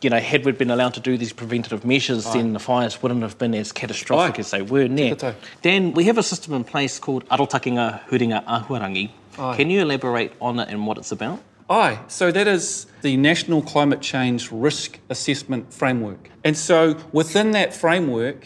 you 0.03 0.11
know, 0.11 0.19
had 0.19 0.45
we 0.45 0.53
been 0.53 0.71
allowed 0.71 0.95
to 0.95 1.01
do 1.01 1.17
these 1.17 1.33
preventative 1.33 1.85
measures, 1.85 2.27
ai. 2.27 2.33
then 2.35 2.53
the 2.53 2.59
fires 2.59 3.03
wouldn't 3.03 3.23
have 3.23 3.39
been 3.39 3.55
as 3.55 3.73
catastrophic 3.73 4.37
ai. 4.37 4.41
as 4.41 4.51
they 4.51 4.63
were. 4.63 4.89
Ne? 4.89 5.15
Dan, 5.63 5.93
we 5.93 6.05
have 6.05 6.19
a 6.19 6.23
system 6.23 6.53
in 6.55 6.65
place 6.65 6.99
called 6.99 7.27
Arotakinga 7.29 8.05
Huringa 8.05 8.45
Ahuarangi. 8.45 9.11
Ai. 9.39 9.57
Can 9.57 9.71
you 9.71 9.83
elaborate 9.83 10.33
on 10.41 10.59
it 10.59 10.69
and 10.69 10.87
what 10.87 10.99
it's 10.99 11.13
about? 11.13 11.41
Aye, 11.71 11.99
so 12.09 12.31
that 12.31 12.47
is 12.47 12.85
the 13.01 13.17
National 13.17 13.63
Climate 13.63 14.03
Change 14.03 14.51
Risk 14.53 14.99
Assessment 15.09 15.73
Framework. 15.73 16.29
And 16.45 16.59
so 16.59 16.95
within 17.11 17.53
that 17.53 17.73
framework 17.73 18.45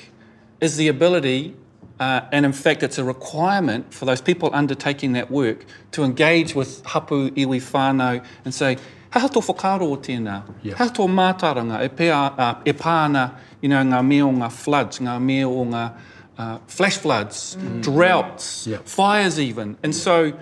is 0.61 0.77
the 0.77 0.87
ability 0.87 1.57
Uh, 2.01 2.21
and 2.31 2.47
in 2.47 2.53
fact, 2.53 2.83
it's 2.85 2.97
a 2.99 3.05
requirement 3.05 3.93
for 3.93 4.05
those 4.05 4.21
people 4.21 4.51
undertaking 4.53 5.13
that 5.13 5.31
work 5.31 5.65
to 5.91 6.05
engage 6.05 6.55
with 6.55 6.83
hapu, 6.87 7.31
iwi, 7.31 7.59
whānau 7.59 8.25
and 8.45 8.55
say, 8.55 8.77
ha 9.11 9.19
hato 9.21 9.41
whakaro 9.41 9.83
o 9.83 9.97
tēnā, 9.97 10.43
yes. 10.63 10.77
ha 10.79 10.85
mātaranga, 10.89 11.85
e, 11.85 11.89
pea, 11.89 12.11
uh, 12.11 12.55
e 12.65 12.73
pāna, 12.73 13.37
you 13.61 13.69
know, 13.69 13.83
ngā 13.83 14.07
mea 14.07 14.21
o 14.23 14.31
ngā 14.31 14.51
floods, 14.53 15.01
ngā 15.01 15.21
mea 15.21 15.43
o 15.45 15.65
ngā 15.65 15.93
uh, 16.39 16.59
flash 16.69 16.99
floods, 16.99 17.57
mm. 17.57 17.83
droughts, 17.83 18.67
mm. 18.69 18.73
Yep. 18.73 18.85
fires 18.87 19.41
even. 19.41 19.77
And 19.83 19.93
yep. 19.93 20.01
so 20.01 20.33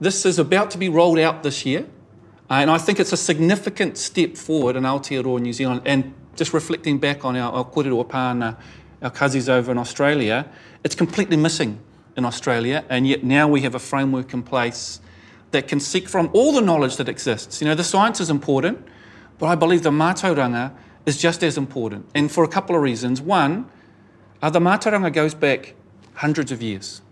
this 0.00 0.26
is 0.26 0.38
about 0.38 0.70
to 0.72 0.78
be 0.78 0.90
rolled 0.90 1.18
out 1.18 1.42
this 1.42 1.64
year. 1.64 1.86
Uh, 2.50 2.54
and 2.60 2.70
I 2.70 2.76
think 2.76 3.00
it's 3.00 3.12
a 3.12 3.16
significant 3.16 3.96
step 3.96 4.36
forward 4.36 4.76
in 4.76 4.82
Aotearoa 4.82 5.40
New 5.40 5.54
Zealand 5.54 5.80
and 5.86 6.12
just 6.36 6.52
reflecting 6.52 6.98
back 6.98 7.24
on 7.24 7.38
our, 7.38 7.50
our 7.54 7.64
kōrero 7.64 8.06
pāna 8.06 8.58
our 9.04 9.10
cousins 9.10 9.48
over 9.50 9.70
in 9.70 9.78
Australia, 9.78 10.46
it's 10.82 10.94
completely 10.94 11.36
missing 11.36 11.78
in 12.16 12.24
Australia, 12.24 12.84
and 12.88 13.06
yet 13.06 13.22
now 13.22 13.46
we 13.46 13.60
have 13.60 13.74
a 13.74 13.78
framework 13.78 14.32
in 14.32 14.42
place 14.42 15.00
that 15.50 15.68
can 15.68 15.78
seek 15.78 16.08
from 16.08 16.30
all 16.32 16.52
the 16.52 16.60
knowledge 16.62 16.96
that 16.96 17.08
exists. 17.08 17.60
You 17.60 17.68
know, 17.68 17.74
the 17.74 17.84
science 17.84 18.18
is 18.18 18.30
important, 18.30 18.82
but 19.38 19.46
I 19.46 19.54
believe 19.54 19.82
the 19.82 19.90
mātauranga 19.90 20.72
is 21.06 21.18
just 21.20 21.44
as 21.44 21.58
important, 21.58 22.08
and 22.14 22.32
for 22.32 22.44
a 22.44 22.48
couple 22.48 22.74
of 22.74 22.80
reasons. 22.82 23.20
One, 23.20 23.66
uh, 24.42 24.48
the 24.50 24.58
mātauranga 24.60 25.12
goes 25.12 25.34
back 25.34 25.74
hundreds 26.14 26.50
of 26.50 26.62
years, 26.62 27.02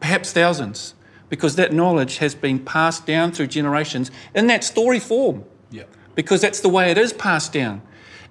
perhaps 0.00 0.32
thousands, 0.32 0.94
because 1.30 1.56
that 1.56 1.72
knowledge 1.72 2.18
has 2.18 2.34
been 2.34 2.58
passed 2.58 3.06
down 3.06 3.32
through 3.32 3.46
generations 3.46 4.10
in 4.34 4.48
that 4.48 4.64
story 4.64 5.00
form. 5.00 5.44
Yeah. 5.70 5.84
Because 6.14 6.40
that's 6.40 6.60
the 6.60 6.68
way 6.68 6.90
it 6.90 6.98
is 6.98 7.12
passed 7.12 7.52
down. 7.52 7.80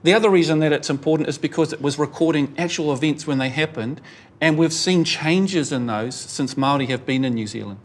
The 0.04 0.14
other 0.14 0.30
reason 0.30 0.60
that 0.60 0.72
it's 0.72 0.90
important 0.90 1.28
is 1.28 1.38
because 1.40 1.74
it 1.74 1.82
was 1.82 1.98
recording 1.98 2.54
actual 2.58 2.94
events 2.94 3.26
when 3.26 3.40
they 3.40 3.50
happened, 3.50 4.00
and 4.40 4.58
we've 4.58 4.74
seen 4.74 5.04
changes 5.04 5.72
in 5.72 5.88
those 5.88 6.14
since 6.16 6.54
Māori 6.54 6.88
have 6.90 7.06
been 7.06 7.26
in 7.26 7.34
New 7.34 7.48
Zealand. 7.48 7.80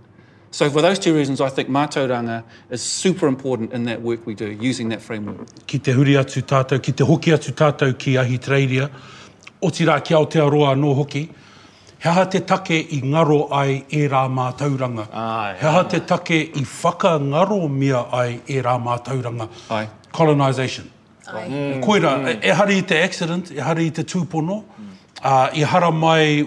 So 0.51 0.69
for 0.69 0.83
those 0.83 0.99
two 0.99 1.15
reasons, 1.17 1.41
I 1.41 1.49
think 1.49 1.71
Mātauranga 1.71 2.45
is 2.69 2.83
super 2.83 3.27
important 3.27 3.73
in 3.73 3.85
that 3.85 4.03
work 4.03 4.27
we 4.27 4.35
do, 4.35 4.53
using 4.61 4.91
that 4.91 5.01
framework. 5.01 5.47
Ki 5.67 5.79
te 5.79 5.93
huri 5.95 6.15
atu 6.23 6.43
tātou, 6.43 6.83
ki 6.83 6.93
te 6.93 7.03
hoki 7.05 7.31
atu 7.31 7.53
tātou 7.55 7.99
ki 7.99 8.19
ahi 8.19 8.37
treiria, 8.37 8.91
o 9.63 9.71
tira 9.71 9.99
ki 10.03 10.13
Aotearoa 10.13 10.79
no 10.79 10.93
hoki, 10.93 11.25
he 12.03 12.25
te 12.31 12.41
take 12.41 12.85
i 12.93 13.01
ngaro 13.01 13.51
ai 13.51 13.87
e 13.89 14.07
rā 14.07 14.27
Mātauranga. 14.29 15.09
Ai, 15.11 15.57
he 15.59 15.67
aha 15.67 15.85
te 15.85 16.01
take 16.01 16.41
i 16.55 16.63
whaka 16.63 17.17
ngaro 17.19 17.71
mea 17.73 18.05
ai 18.13 18.43
e 18.47 18.61
rā 18.61 18.77
Mātauranga. 18.85 19.49
Ai. 19.71 19.89
Colonisation. 20.13 20.92
Mm. 21.27 21.81
mm. 21.81 21.83
Koira, 21.85 22.19
mm. 22.25 22.45
e 22.45 22.49
hari 22.49 22.79
i 22.79 22.83
te 22.83 22.97
accident, 23.03 23.51
e 23.51 23.61
hari 23.61 23.87
i 23.87 23.91
te 23.91 24.03
tūpono, 24.03 24.63
mm. 24.65 24.89
Ah, 25.25 25.51
i 25.55 25.63
hara 25.63 25.93
mai 25.93 26.43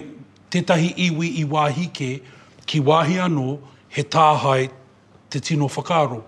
tētahi 0.52 0.90
iwi 1.08 1.30
i 1.40 1.44
wāhi 1.48 1.86
ke, 1.96 2.10
ki 2.68 2.80
wāhi 2.84 3.14
anō 3.24 3.54
he 3.88 4.02
tāhai 4.04 4.66
te 5.32 5.40
tino 5.40 5.64
whakaaro. 5.68 6.22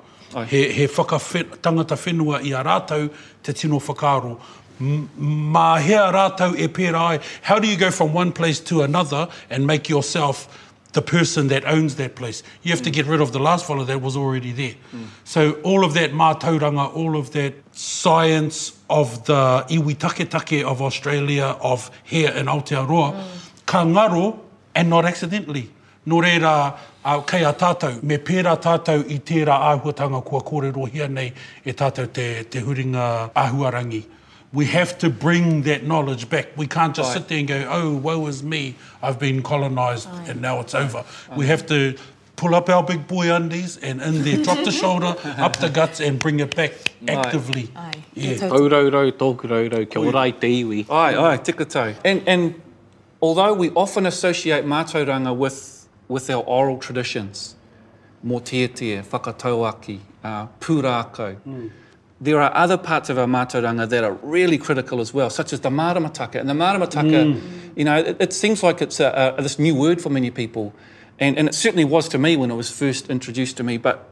He, 0.47 0.73
he 0.73 0.87
whaka 0.87 1.19
tangata 1.61 1.97
whenua 1.99 2.40
i 2.43 2.52
a 2.57 2.62
rātau 2.64 3.11
te 3.43 3.52
tino 3.52 3.78
whakaaro. 3.78 4.38
Mā 4.81 5.69
hea 5.83 6.09
rātau 6.17 6.57
e 6.57 6.69
pērā 6.69 7.02
ai. 7.17 7.21
How 7.43 7.59
do 7.59 7.69
you 7.69 7.76
go 7.76 7.90
from 7.90 8.14
one 8.14 8.33
place 8.33 8.61
to 8.61 8.81
another 8.81 9.28
and 9.50 9.67
make 9.67 9.90
yourself 9.90 10.73
the 10.95 11.02
person 11.02 11.49
that 11.49 11.67
owns 11.67 11.97
that 11.97 12.17
place? 12.17 12.43
You 12.62 12.71
have 12.71 12.81
mm. 12.81 12.85
to 12.85 12.90
get 12.90 13.05
rid 13.05 13.21
of 13.21 13.33
the 13.33 13.40
last 13.40 13.67
follower 13.67 13.85
that 13.85 14.00
was 14.00 14.17
already 14.17 14.52
there. 14.52 14.75
Mm. 14.95 15.09
So 15.25 15.52
all 15.64 15.85
of 15.85 15.93
that 15.95 16.12
mātauranga, 16.12 16.95
all 16.97 17.14
of 17.19 17.33
that 17.33 17.52
science 17.78 18.73
of 18.90 19.25
the 19.26 19.64
iwi 19.68 19.94
take 19.97 20.28
take 20.28 20.64
of 20.64 20.82
Australia, 20.82 21.56
of 21.61 21.90
here 22.02 22.30
in 22.32 22.47
Aotearoa, 22.47 23.12
mm. 23.14 23.25
ka 23.66 23.85
ngaro, 23.85 24.38
and 24.75 24.90
not 24.90 25.04
accidentally. 25.04 25.62
Nō 25.62 25.70
no 26.06 26.16
reira, 26.16 26.76
uh, 27.04 27.20
kei 27.23 27.44
a 27.44 27.52
tātou, 27.52 28.02
me 28.02 28.16
pērā 28.18 28.56
tātou 28.61 29.04
i 29.08 29.20
tērā 29.20 29.58
āhuatanga 29.73 30.25
kua 30.25 30.40
kōrero 30.42 30.88
hia 30.90 31.06
nei 31.06 31.32
e 31.64 31.73
tātou 31.73 32.11
te, 32.11 32.26
te 32.50 32.61
huringa 32.62 33.30
āhuarangi. 33.37 34.04
We 34.52 34.64
have 34.66 34.97
to 34.99 35.11
bring 35.11 35.62
that 35.62 35.85
knowledge 35.87 36.28
back. 36.30 36.49
We 36.56 36.66
can't 36.66 36.97
just 36.97 37.11
Aye. 37.11 37.14
sit 37.14 37.28
there 37.28 37.38
and 37.38 37.49
go, 37.49 37.68
oh, 37.70 37.90
woe 37.97 38.26
is 38.26 38.42
me, 38.42 38.75
I've 39.02 39.18
been 39.18 39.42
colonised 39.42 40.08
and 40.26 40.40
now 40.40 40.58
it's 40.61 40.75
over. 40.75 41.04
Aye. 41.30 41.37
We 41.37 41.47
have 41.47 41.66
to 41.66 41.97
pull 42.38 42.54
up 42.54 42.68
our 42.71 42.83
big 42.85 43.07
boy 43.09 43.30
undies 43.35 43.76
and 43.78 44.00
in 44.00 44.23
there, 44.23 44.42
drop 44.42 44.64
the 44.64 44.71
shoulder, 44.73 45.14
up 45.37 45.57
the 45.57 45.68
guts 45.68 46.00
and 46.00 46.18
bring 46.18 46.40
it 46.40 46.54
back 46.57 46.73
actively. 47.09 47.68
Ai. 47.76 47.92
Yeah. 48.14 48.37
Tau 48.37 48.49
tōku 49.23 49.50
rau 49.73 49.85
kia 49.85 50.04
ora 50.09 50.21
i 50.21 50.30
te 50.30 50.64
iwi. 50.64 50.87
Ai, 50.88 51.16
ai, 51.16 51.37
tika 51.37 51.64
tau. 51.64 51.92
And, 52.04 52.23
and 52.26 52.61
although 53.21 53.52
we 53.52 53.71
often 53.71 54.07
associate 54.07 54.64
mātauranga 54.64 55.37
with, 55.37 55.88
with 56.07 56.30
our 56.30 56.42
oral 56.45 56.78
traditions, 56.78 57.57
mō 58.25 58.42
tia 58.45 58.68
tia, 58.68 59.02
whakatauaki, 59.02 59.99
uh, 60.23 60.47
pūrākau, 60.61 61.37
mm. 61.42 61.71
there 62.21 62.40
are 62.40 62.54
other 62.54 62.78
parts 62.78 63.11
of 63.11 63.18
our 63.18 63.26
mātauranga 63.26 63.88
that 63.88 64.04
are 64.04 64.14
really 64.23 64.59
critical 64.59 65.00
as 65.00 65.12
well, 65.12 65.28
such 65.28 65.52
as 65.52 65.61
the 65.61 65.71
maramataka. 65.71 66.37
And 66.38 66.49
the 66.49 66.54
maramataka, 66.54 67.33
mm. 67.33 67.71
you 67.75 67.85
know, 67.85 67.97
it, 67.97 68.16
it 68.21 68.33
seems 68.33 68.62
like 68.62 68.80
it's 68.80 69.00
a, 69.00 69.35
a, 69.37 69.42
this 69.42 69.59
new 69.59 69.75
word 69.75 70.00
for 70.00 70.11
many 70.11 70.30
people, 70.30 70.73
And, 71.18 71.37
and 71.37 71.48
it 71.48 71.54
certainly 71.54 71.84
was 71.84 72.08
to 72.10 72.18
me 72.18 72.37
when 72.37 72.50
it 72.50 72.54
was 72.54 72.70
first 72.70 73.10
introduced 73.10 73.56
to 73.58 73.62
me. 73.62 73.76
But 73.76 74.08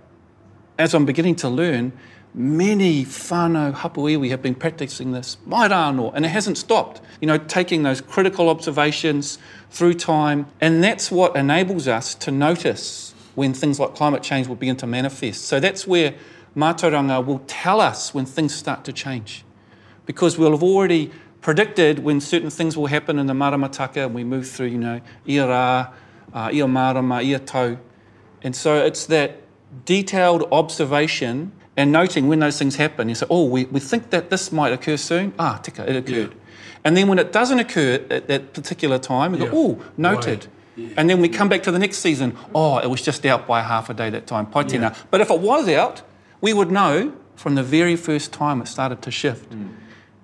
as 0.78 0.94
I'm 0.94 1.06
beginning 1.06 1.36
to 1.36 1.48
learn, 1.48 1.92
many 2.34 3.04
whānau 3.04 3.72
hapuiwi 3.72 4.30
have 4.30 4.42
been 4.42 4.56
practicing 4.56 5.12
this, 5.12 5.36
mai 5.46 5.68
rānō, 5.68 6.12
and 6.14 6.24
it 6.24 6.28
hasn't 6.28 6.58
stopped. 6.58 7.00
You 7.20 7.28
know, 7.28 7.38
taking 7.38 7.82
those 7.84 8.00
critical 8.00 8.48
observations 8.48 9.38
through 9.70 9.94
time, 9.94 10.46
and 10.60 10.82
that's 10.82 11.10
what 11.10 11.36
enables 11.36 11.86
us 11.86 12.14
to 12.16 12.30
notice 12.30 13.14
when 13.36 13.54
things 13.54 13.78
like 13.78 13.94
climate 13.94 14.22
change 14.22 14.48
will 14.48 14.56
begin 14.56 14.76
to 14.76 14.86
manifest. 14.86 15.44
So 15.44 15.60
that's 15.60 15.86
where 15.86 16.14
mātauranga 16.56 17.24
will 17.24 17.42
tell 17.46 17.80
us 17.80 18.12
when 18.14 18.26
things 18.26 18.54
start 18.54 18.82
to 18.84 18.92
change, 18.92 19.44
because 20.04 20.36
we'll 20.36 20.50
have 20.52 20.62
already 20.62 21.10
predicted 21.40 22.00
when 22.00 22.20
certain 22.20 22.50
things 22.50 22.76
will 22.76 22.86
happen 22.88 23.18
in 23.18 23.28
the 23.28 23.32
maramataka, 23.32 24.04
and 24.06 24.14
we 24.14 24.24
move 24.24 24.48
through, 24.48 24.66
you 24.66 24.78
know, 24.78 25.00
irā, 25.26 25.90
uh, 26.32 26.50
ia 26.52 26.66
marama, 26.66 27.22
ia 27.22 27.38
tau. 27.38 27.76
And 28.42 28.54
so 28.54 28.84
it's 28.84 29.06
that 29.06 29.40
detailed 29.84 30.48
observation 30.52 31.52
and 31.76 31.92
noting 31.92 32.28
when 32.28 32.38
those 32.40 32.58
things 32.58 32.76
happen. 32.76 33.08
You 33.08 33.14
say, 33.14 33.26
oh, 33.28 33.44
we, 33.44 33.64
we 33.66 33.80
think 33.80 34.10
that 34.10 34.30
this 34.30 34.50
might 34.52 34.72
occur 34.72 34.96
soon. 34.96 35.34
Ah, 35.38 35.58
tika, 35.62 35.82
it 35.88 35.96
occurred. 35.96 36.30
Yeah. 36.32 36.40
And 36.84 36.96
then 36.96 37.08
when 37.08 37.18
it 37.18 37.32
doesn't 37.32 37.58
occur 37.58 38.04
at 38.10 38.28
that 38.28 38.52
particular 38.54 38.98
time, 38.98 39.32
we 39.32 39.38
yeah. 39.40 39.46
go, 39.50 39.76
oh, 39.80 39.82
noted. 39.96 40.46
Right. 40.46 40.48
Yeah. 40.76 40.88
And 40.98 41.10
then 41.10 41.20
we 41.20 41.28
come 41.28 41.48
back 41.48 41.62
to 41.64 41.70
the 41.72 41.78
next 41.78 41.98
season, 41.98 42.36
oh, 42.54 42.78
it 42.78 42.86
was 42.86 43.02
just 43.02 43.24
out 43.26 43.46
by 43.46 43.62
half 43.62 43.90
a 43.90 43.94
day 43.94 44.10
that 44.10 44.26
time, 44.26 44.46
paitena. 44.46 44.96
But 45.10 45.20
if 45.20 45.30
it 45.30 45.40
was 45.40 45.68
out, 45.68 46.02
we 46.40 46.52
would 46.52 46.70
know 46.70 47.14
from 47.34 47.54
the 47.54 47.62
very 47.62 47.96
first 47.96 48.32
time 48.32 48.60
it 48.60 48.68
started 48.68 49.02
to 49.02 49.10
shift. 49.10 49.50
Mm. 49.50 49.70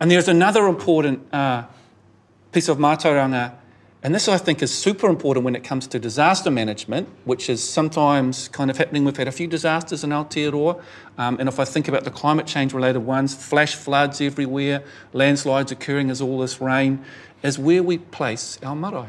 And 0.01 0.11
there's 0.11 0.29
another 0.29 0.67
important 0.67 1.27
uh, 1.33 1.65
piece 2.53 2.69
of 2.69 2.79
mātauranga 2.79 3.55
and 4.05 4.13
this, 4.13 4.27
I 4.27 4.37
think, 4.37 4.63
is 4.63 4.75
super 4.75 5.09
important 5.09 5.45
when 5.45 5.55
it 5.55 5.63
comes 5.63 5.87
to 5.87 5.99
disaster 6.01 6.51
management, 6.51 7.09
which 7.25 7.49
is 7.49 7.63
sometimes 7.63 8.49
kind 8.49 8.69
of 8.69 8.77
happening. 8.77 9.05
We've 9.05 9.17
had 9.17 9.29
a 9.29 9.33
few 9.33 9.47
disasters 9.47 10.03
in 10.03 10.11
Aotearoa, 10.11 10.83
um, 11.19 11.37
and 11.39 11.49
if 11.49 11.61
I 11.61 11.65
think 11.65 11.87
about 11.87 12.03
the 12.03 12.11
climate 12.11 12.49
change 12.49 12.73
related 12.75 13.01
ones, 13.03 13.33
flash 13.33 13.77
floods 13.77 14.21
everywhere, 14.21 14.83
landslides 15.13 15.71
occurring 15.71 16.11
as 16.11 16.21
all 16.21 16.41
this 16.41 16.61
rain, 16.61 17.05
is 17.45 17.61
where 17.61 17.81
we 17.83 17.99
place 17.99 18.59
our 18.65 18.75
marae. 18.75 19.07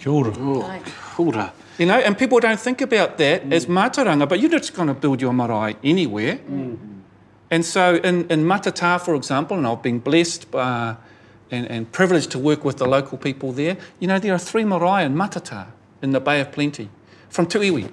Kia 0.00 0.12
ora. 0.12 0.32
Oh, 0.34 0.82
kia 0.84 1.26
ora. 1.26 1.52
You 1.76 1.84
know, 1.84 1.98
and 1.98 2.16
people 2.16 2.40
don't 2.40 2.58
think 2.58 2.80
about 2.80 3.18
that 3.18 3.44
mm. 3.44 3.52
as 3.52 3.66
mātauranga, 3.66 4.26
but 4.26 4.40
you're 4.40 4.48
just 4.50 4.72
going 4.72 4.88
to 4.88 4.94
build 4.94 5.20
your 5.20 5.34
marae 5.34 5.76
anywhere. 5.84 6.36
Mm. 6.50 6.78
And 7.50 7.64
so 7.66 7.96
in, 7.96 8.28
in 8.30 8.44
Matata, 8.46 8.98
for 8.98 9.14
example, 9.14 9.58
and 9.58 9.66
I've 9.66 9.82
been 9.82 9.98
blessed 9.98 10.50
by. 10.50 10.60
Uh, 10.60 10.96
and, 11.54 11.70
and 11.70 11.90
privileged 11.92 12.30
to 12.32 12.38
work 12.38 12.64
with 12.64 12.76
the 12.78 12.86
local 12.86 13.16
people 13.16 13.52
there. 13.52 13.76
You 14.00 14.08
know, 14.08 14.18
there 14.18 14.34
are 14.34 14.38
three 14.38 14.64
marae 14.64 15.04
in 15.04 15.14
Matata 15.14 15.68
in 16.02 16.10
the 16.10 16.20
Bay 16.20 16.40
of 16.40 16.52
Plenty 16.52 16.90
from 17.30 17.46
Tuiwi. 17.46 17.90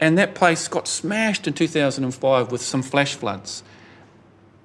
And 0.00 0.18
that 0.18 0.34
place 0.34 0.66
got 0.66 0.88
smashed 0.88 1.46
in 1.46 1.52
2005 1.52 2.50
with 2.50 2.62
some 2.62 2.82
flash 2.82 3.14
floods. 3.14 3.62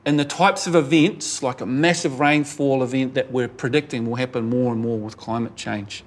And 0.05 0.17
the 0.17 0.25
types 0.25 0.65
of 0.65 0.73
events, 0.75 1.43
like 1.43 1.59
a 1.61 1.65
massive 1.65 2.19
rainfall 2.21 2.81
event 2.81 3.13
that 3.13 3.31
we're 3.31 3.49
predicting 3.49 4.05
will 4.05 4.15
happen 4.15 4.45
more 4.49 4.71
and 4.71 4.81
more 4.81 4.97
with 4.97 5.17
climate 5.17 5.55
change. 5.57 6.03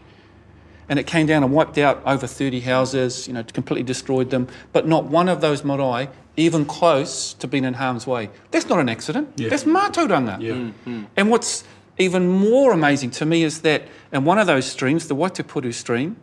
And 0.89 0.99
it 0.99 1.07
came 1.07 1.27
down 1.27 1.45
and 1.45 1.53
wiped 1.53 1.79
out 1.79 2.03
over 2.05 2.27
30 2.27 2.61
houses, 2.61 3.29
you 3.29 3.35
know, 3.35 3.45
completely 3.45 3.85
destroyed 3.85 4.31
them. 4.31 4.49
But 4.73 4.89
not 4.89 5.05
one 5.05 5.29
of 5.29 5.41
those 5.41 5.63
marae 5.63 6.09
even 6.41 6.65
close 6.65 7.35
to 7.35 7.47
being 7.47 7.65
in 7.65 7.75
harm's 7.75 8.07
way. 8.07 8.31
That's 8.51 8.67
not 8.67 8.79
an 8.81 8.89
accident. 8.89 9.33
Yeah. 9.37 9.49
That's 9.51 9.65
mātauranga. 9.65 10.41
Yeah. 10.41 10.55
Mm-hmm. 10.55 11.05
And 11.17 11.31
what's 11.31 11.65
even 11.99 12.27
more 12.29 12.73
amazing 12.73 13.11
to 13.11 13.27
me 13.27 13.43
is 13.45 13.61
that 13.61 13.83
in 14.13 14.25
one 14.25 14.39
of 14.39 14.47
those 14.47 14.65
streams, 14.65 15.09
the 15.09 15.15
Waitupuru 15.15 15.73
stream, 15.75 16.17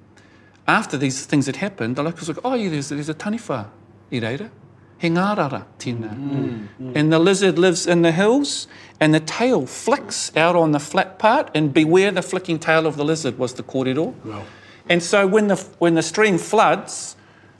after 0.67 0.97
these 0.97 1.25
things 1.27 1.45
had 1.45 1.57
happened, 1.57 1.95
the 1.97 2.03
locals 2.03 2.27
were 2.27 2.33
like, 2.33 2.43
oh, 2.43 2.55
yeah, 2.55 2.69
there's, 2.69 2.89
there's 2.89 3.09
a 3.09 3.13
taniwha 3.13 3.67
i 4.11 4.49
He 4.97 5.09
ngārara 5.09 5.65
tēnā. 5.77 6.09
Mm, 6.15 6.67
mm. 6.81 6.91
And 6.95 7.13
the 7.13 7.19
lizard 7.19 7.59
lives 7.59 7.85
in 7.85 8.01
the 8.01 8.11
hills, 8.11 8.67
and 8.99 9.13
the 9.13 9.19
tail 9.19 9.65
flicks 9.67 10.35
out 10.35 10.55
on 10.55 10.71
the 10.71 10.79
flat 10.79 11.19
part, 11.19 11.51
and 11.53 11.71
beware 11.73 12.09
the 12.11 12.23
flicking 12.23 12.57
tail 12.57 12.87
of 12.87 12.97
the 12.97 13.05
lizard 13.05 13.37
was 13.37 13.53
the 13.53 13.61
kōrero. 13.63 14.15
Wow. 14.25 14.43
And 14.89 15.03
so 15.03 15.27
when 15.27 15.47
the, 15.47 15.57
when 15.79 15.93
the 15.95 16.01
stream 16.01 16.37
floods, 16.39 17.16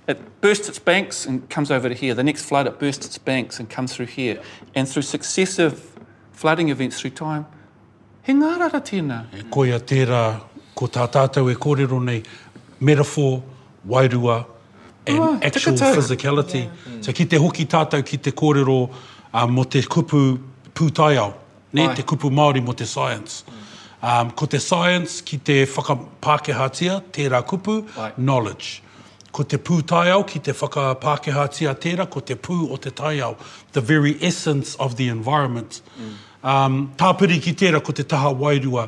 it 0.07 0.41
bursts 0.41 0.69
its 0.69 0.79
banks 0.79 1.25
and 1.25 1.49
comes 1.49 1.69
over 1.69 1.89
to 1.89 1.95
here. 1.95 2.13
The 2.13 2.23
next 2.23 2.45
flood, 2.45 2.65
it 2.67 2.79
bursts 2.79 3.05
its 3.05 3.17
banks 3.17 3.59
and 3.59 3.69
comes 3.69 3.93
through 3.95 4.07
here. 4.07 4.41
And 4.73 4.87
through 4.87 5.01
successive 5.03 5.91
flooding 6.31 6.69
events 6.69 6.99
through 7.01 7.11
time, 7.11 7.45
he 8.23 8.33
ngārara 8.33 8.81
tēnā. 8.89 9.19
E 9.39 9.43
koia 9.57 9.79
tērā, 9.79 10.23
ko 10.75 10.87
tā 10.91 11.05
tātou 11.11 11.51
e 11.51 11.55
kōrero 11.55 11.99
nei, 12.03 12.21
metaphor, 12.79 13.41
wairua, 13.87 14.45
and 15.07 15.19
oh, 15.19 15.39
actual 15.41 15.73
tikatau. 15.73 15.93
physicality. 15.95 16.63
Yeah. 16.65 16.91
Mm. 16.91 17.05
So 17.05 17.13
ki 17.13 17.25
te 17.25 17.37
hoki 17.37 17.65
tātou, 17.65 18.05
ki 18.05 18.17
te 18.17 18.31
kōrero 18.31 18.91
uh, 19.33 19.47
mo 19.47 19.63
te 19.63 19.81
kupu 19.81 20.37
pūtaiao, 20.75 21.33
ne, 21.73 21.85
te 21.95 22.03
kupu 22.03 22.29
Māori 22.29 22.59
mo 22.63 22.73
te 22.73 22.83
science. 22.85 23.43
Mm. 23.43 23.53
Um, 24.03 24.31
ko 24.31 24.45
te 24.45 24.59
science, 24.59 25.21
ki 25.21 25.37
te 25.39 25.61
whakapākehātia, 25.65 26.99
tērā 27.11 27.43
kupu, 27.47 27.81
Ai. 27.95 28.11
knowledge. 28.15 28.17
Knowledge 28.27 28.73
ko 29.37 29.43
te 29.45 29.57
pū 29.61 29.81
tai 29.85 30.07
au 30.13 30.23
ki 30.25 30.39
te 30.47 30.53
whakapākehā 30.57 31.43
tia 31.53 31.75
tērā, 31.77 32.07
ko 32.09 32.23
te 32.25 32.33
pū 32.35 32.55
o 32.73 32.77
te 32.81 32.89
tai 32.95 33.19
au, 33.21 33.35
the 33.77 33.81
very 33.91 34.15
essence 34.29 34.73
of 34.81 34.95
the 34.97 35.07
environment. 35.13 35.81
Mm. 35.99 36.15
Um, 36.53 36.79
tāpiri 36.97 37.37
ki 37.45 37.53
tērā 37.59 37.83
ko 37.85 37.93
te 37.99 38.03
taha 38.09 38.31
wairua, 38.39 38.87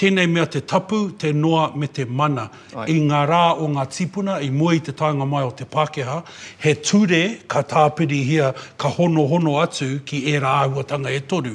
tēnei 0.00 0.24
mea 0.32 0.46
te 0.48 0.62
tapu, 0.64 1.02
te 1.20 1.34
noa 1.36 1.66
me 1.76 1.90
te 1.92 2.06
mana. 2.06 2.46
Ai. 2.72 2.86
I 2.94 2.96
ngā 3.10 3.20
rā 3.28 3.42
o 3.60 3.68
ngā 3.74 3.84
tipuna, 3.92 4.38
i 4.40 4.48
mua 4.56 4.78
i 4.78 4.80
te 4.88 4.94
tāinga 4.96 5.26
mai 5.28 5.44
o 5.44 5.52
te 5.52 5.68
Pākehā, 5.68 6.22
he 6.64 6.72
ture 6.80 7.20
ka 7.46 7.60
tāpiri 7.68 8.22
hia 8.24 8.54
ka 8.80 8.88
hono 8.96 9.28
hono 9.34 9.58
atu 9.60 9.92
ki 10.08 10.22
ērā 10.32 10.56
āhuatanga 10.64 11.12
e 11.12 11.20
toru. 11.28 11.52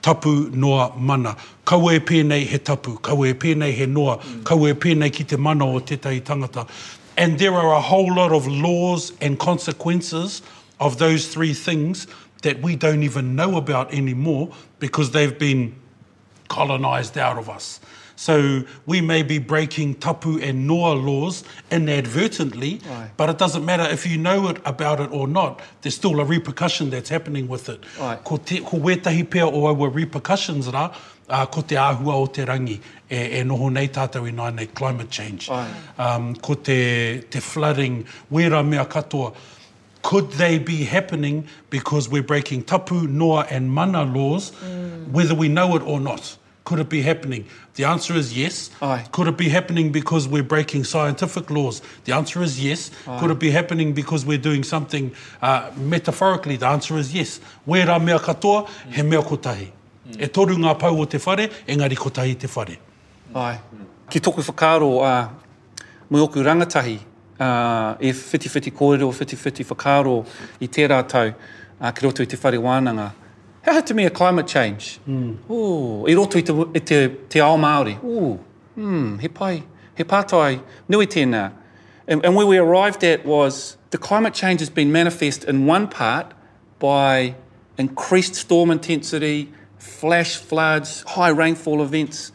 Tapu, 0.00 0.30
noa, 0.56 0.90
mana. 0.96 1.34
Kau 1.68 1.84
e 1.92 1.98
pēnei 2.00 2.46
he 2.48 2.58
tapu, 2.64 2.94
kau 3.04 3.18
e 3.28 3.34
pēnei 3.36 3.72
he 3.76 3.84
noa, 3.88 4.16
mm. 4.20 4.40
kau 4.48 4.62
e 4.68 4.72
pēnei 4.80 5.12
ki 5.12 5.24
te 5.32 5.36
mana 5.36 5.66
o 5.68 5.80
tētai 5.84 6.16
tangata. 6.24 6.64
And 7.20 7.38
there 7.38 7.52
are 7.52 7.74
a 7.74 7.80
whole 7.82 8.14
lot 8.14 8.32
of 8.32 8.46
laws 8.46 9.12
and 9.20 9.38
consequences 9.38 10.40
of 10.80 10.96
those 10.96 11.28
three 11.28 11.52
things 11.52 12.06
that 12.40 12.62
we 12.62 12.76
don't 12.76 13.02
even 13.02 13.36
know 13.36 13.58
about 13.58 13.92
anymore 13.92 14.50
because 14.78 15.10
they've 15.10 15.38
been 15.38 15.74
colonized 16.48 17.18
out 17.18 17.36
of 17.36 17.50
us. 17.50 17.78
So 18.20 18.64
we 18.84 19.00
may 19.00 19.22
be 19.22 19.38
breaking 19.38 19.94
tapu 19.94 20.38
and 20.40 20.66
noa 20.66 20.92
laws 20.92 21.42
inadvertently, 21.70 22.82
Aye. 22.90 23.06
but 23.16 23.30
it 23.30 23.38
doesn't 23.38 23.64
matter 23.64 23.84
if 23.84 24.06
you 24.06 24.18
know 24.18 24.48
it 24.48 24.58
about 24.66 25.00
it 25.00 25.10
or 25.10 25.26
not, 25.26 25.60
there's 25.80 25.94
still 25.94 26.20
a 26.20 26.24
repercussion 26.26 26.90
that's 26.90 27.08
happening 27.08 27.48
with 27.48 27.70
it. 27.70 27.82
Aye. 27.98 28.18
Ko, 28.22 28.36
te, 28.36 28.60
ko 28.60 28.76
wetahi 28.76 29.24
pia 29.30 29.46
o 29.46 29.64
awa 29.64 29.88
repercussions 29.88 30.68
ra, 30.68 30.94
uh, 31.30 31.46
ko 31.46 31.62
te 31.62 31.76
āhua 31.76 32.12
o 32.12 32.26
te 32.26 32.42
rangi, 32.44 32.78
e, 33.10 33.38
e 33.38 33.42
noho 33.42 33.72
nei 33.72 33.88
tātou 33.88 34.28
i 34.28 34.32
nāi 34.32 34.54
nei 34.54 34.66
climate 34.66 35.08
change. 35.08 35.48
Um, 35.96 36.34
ko 36.36 36.54
te, 36.56 37.22
te 37.30 37.40
flooding, 37.40 38.04
wera 38.28 38.62
mea 38.62 38.84
katoa, 38.84 39.34
could 40.02 40.30
they 40.32 40.58
be 40.58 40.84
happening 40.84 41.46
because 41.70 42.10
we're 42.10 42.22
breaking 42.22 42.64
tapu, 42.64 43.06
noa 43.08 43.46
and 43.48 43.70
mana 43.72 44.04
laws, 44.04 44.50
mm. 44.50 45.08
whether 45.10 45.34
we 45.34 45.48
know 45.48 45.74
it 45.74 45.80
or 45.80 45.98
not? 45.98 46.36
could 46.70 46.78
it 46.78 46.88
be 46.88 47.02
happening? 47.02 47.44
The 47.74 47.82
answer 47.84 48.14
is 48.14 48.38
yes. 48.38 48.70
Aye. 48.80 49.04
Could 49.10 49.26
it 49.26 49.36
be 49.36 49.48
happening 49.48 49.90
because 49.90 50.28
we're 50.28 50.44
breaking 50.54 50.84
scientific 50.84 51.50
laws? 51.50 51.82
The 52.04 52.12
answer 52.14 52.40
is 52.44 52.64
yes. 52.64 52.92
Aye. 53.08 53.18
Could 53.18 53.32
it 53.32 53.38
be 53.40 53.50
happening 53.50 53.92
because 53.92 54.24
we're 54.24 54.38
doing 54.50 54.62
something 54.62 55.10
uh, 55.42 55.72
metaphorically? 55.76 56.54
The 56.56 56.68
answer 56.68 56.96
is 56.96 57.12
yes. 57.12 57.40
Where 57.64 57.90
are 57.90 57.98
mea 57.98 58.18
katoa, 58.18 58.68
he 58.88 59.02
mea 59.02 59.16
kotahi. 59.18 59.68
Mm. 60.10 60.22
E 60.24 60.26
toru 60.28 60.54
ngā 60.54 60.78
pau 60.78 60.94
o 60.96 61.04
te 61.06 61.18
whare, 61.18 61.48
engari 61.66 61.96
kotahi 62.04 62.38
te 62.38 62.46
whare. 62.46 62.76
Ai. 63.34 63.58
Ki 64.08 64.20
toku 64.20 64.44
whakaro, 64.46 64.90
uh, 65.04 65.28
mui 66.08 66.20
oku 66.20 66.38
rangatahi, 66.40 66.98
uh, 67.46 67.96
e 67.98 68.12
whitiwhiti 68.12 68.70
kōrero, 68.70 69.10
whitiwhiti 69.18 69.64
whakaro 69.74 70.14
i 70.60 70.68
tērā 70.68 71.02
tau, 71.16 71.34
uh, 71.80 71.90
ki 71.90 72.06
roto 72.06 72.22
i 72.22 72.26
te 72.26 72.36
whare 72.36 72.58
wānanga. 72.62 73.10
How 73.62 73.80
to 73.80 73.94
me 73.94 74.06
a 74.06 74.10
climate 74.10 74.46
change? 74.46 74.98
Mm. 75.06 75.36
Ooh, 75.50 76.06
i 76.08 76.14
roto 76.14 76.38
i 76.38 76.42
te, 76.42 76.52
i 76.74 76.78
te, 76.78 77.08
te 77.28 77.40
ao 77.40 77.56
Māori. 77.58 78.02
Ooh, 78.02 78.38
mm, 78.76 79.20
he 79.20 79.28
pai, 79.28 79.62
he 79.96 80.02
pātai, 80.04 80.62
nui 80.88 81.06
tēnā. 81.06 81.52
And, 82.08 82.24
and 82.24 82.34
where 82.34 82.46
we 82.46 82.56
arrived 82.56 83.04
at 83.04 83.26
was 83.26 83.76
the 83.90 83.98
climate 83.98 84.32
change 84.32 84.60
has 84.60 84.70
been 84.70 84.90
manifest 84.90 85.44
in 85.44 85.66
one 85.66 85.88
part 85.88 86.32
by 86.78 87.34
increased 87.76 88.34
storm 88.34 88.70
intensity, 88.70 89.52
flash 89.78 90.36
floods, 90.36 91.02
high 91.08 91.28
rainfall 91.28 91.82
events. 91.82 92.32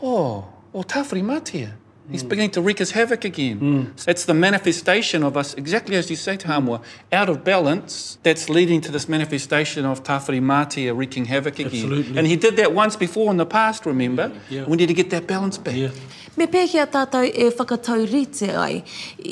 Oh, 0.00 0.46
o 0.72 0.82
tawhiri 0.82 1.22
mātia. 1.22 1.72
Mm. 2.10 2.12
He's 2.12 2.22
beginning 2.24 2.50
to 2.50 2.60
wreak 2.60 2.78
his 2.78 2.90
havoc 2.90 3.24
again. 3.24 3.60
Mm. 3.60 4.08
It's 4.08 4.24
the 4.24 4.34
manifestation 4.34 5.22
of 5.22 5.36
us, 5.36 5.54
exactly 5.54 5.96
as 5.96 6.10
you 6.10 6.16
say, 6.16 6.36
Tahamua, 6.36 6.82
out 7.12 7.28
of 7.28 7.44
balance, 7.44 8.18
that's 8.24 8.48
leading 8.48 8.80
to 8.82 8.90
this 8.92 9.08
manifestation 9.08 9.84
of 9.84 10.02
Tafari 10.02 10.40
Māti 10.40 10.90
wreaking 10.96 11.26
havoc 11.26 11.54
again. 11.60 11.66
Absolutely. 11.66 12.18
And 12.18 12.26
he 12.26 12.34
did 12.36 12.56
that 12.56 12.72
once 12.74 12.96
before 12.96 13.30
in 13.30 13.36
the 13.36 13.46
past, 13.46 13.86
remember? 13.86 14.32
Yeah. 14.48 14.64
We 14.64 14.76
need 14.76 14.88
to 14.88 14.94
get 14.94 15.10
that 15.10 15.26
balance 15.28 15.56
back. 15.58 15.76
Yeah. 15.76 15.90
Me 16.36 16.46
pēkia 16.46 16.84
tātou 16.90 17.24
e 17.26 17.48
whakatau 17.50 18.04
rite 18.12 18.46
ai 18.50 18.82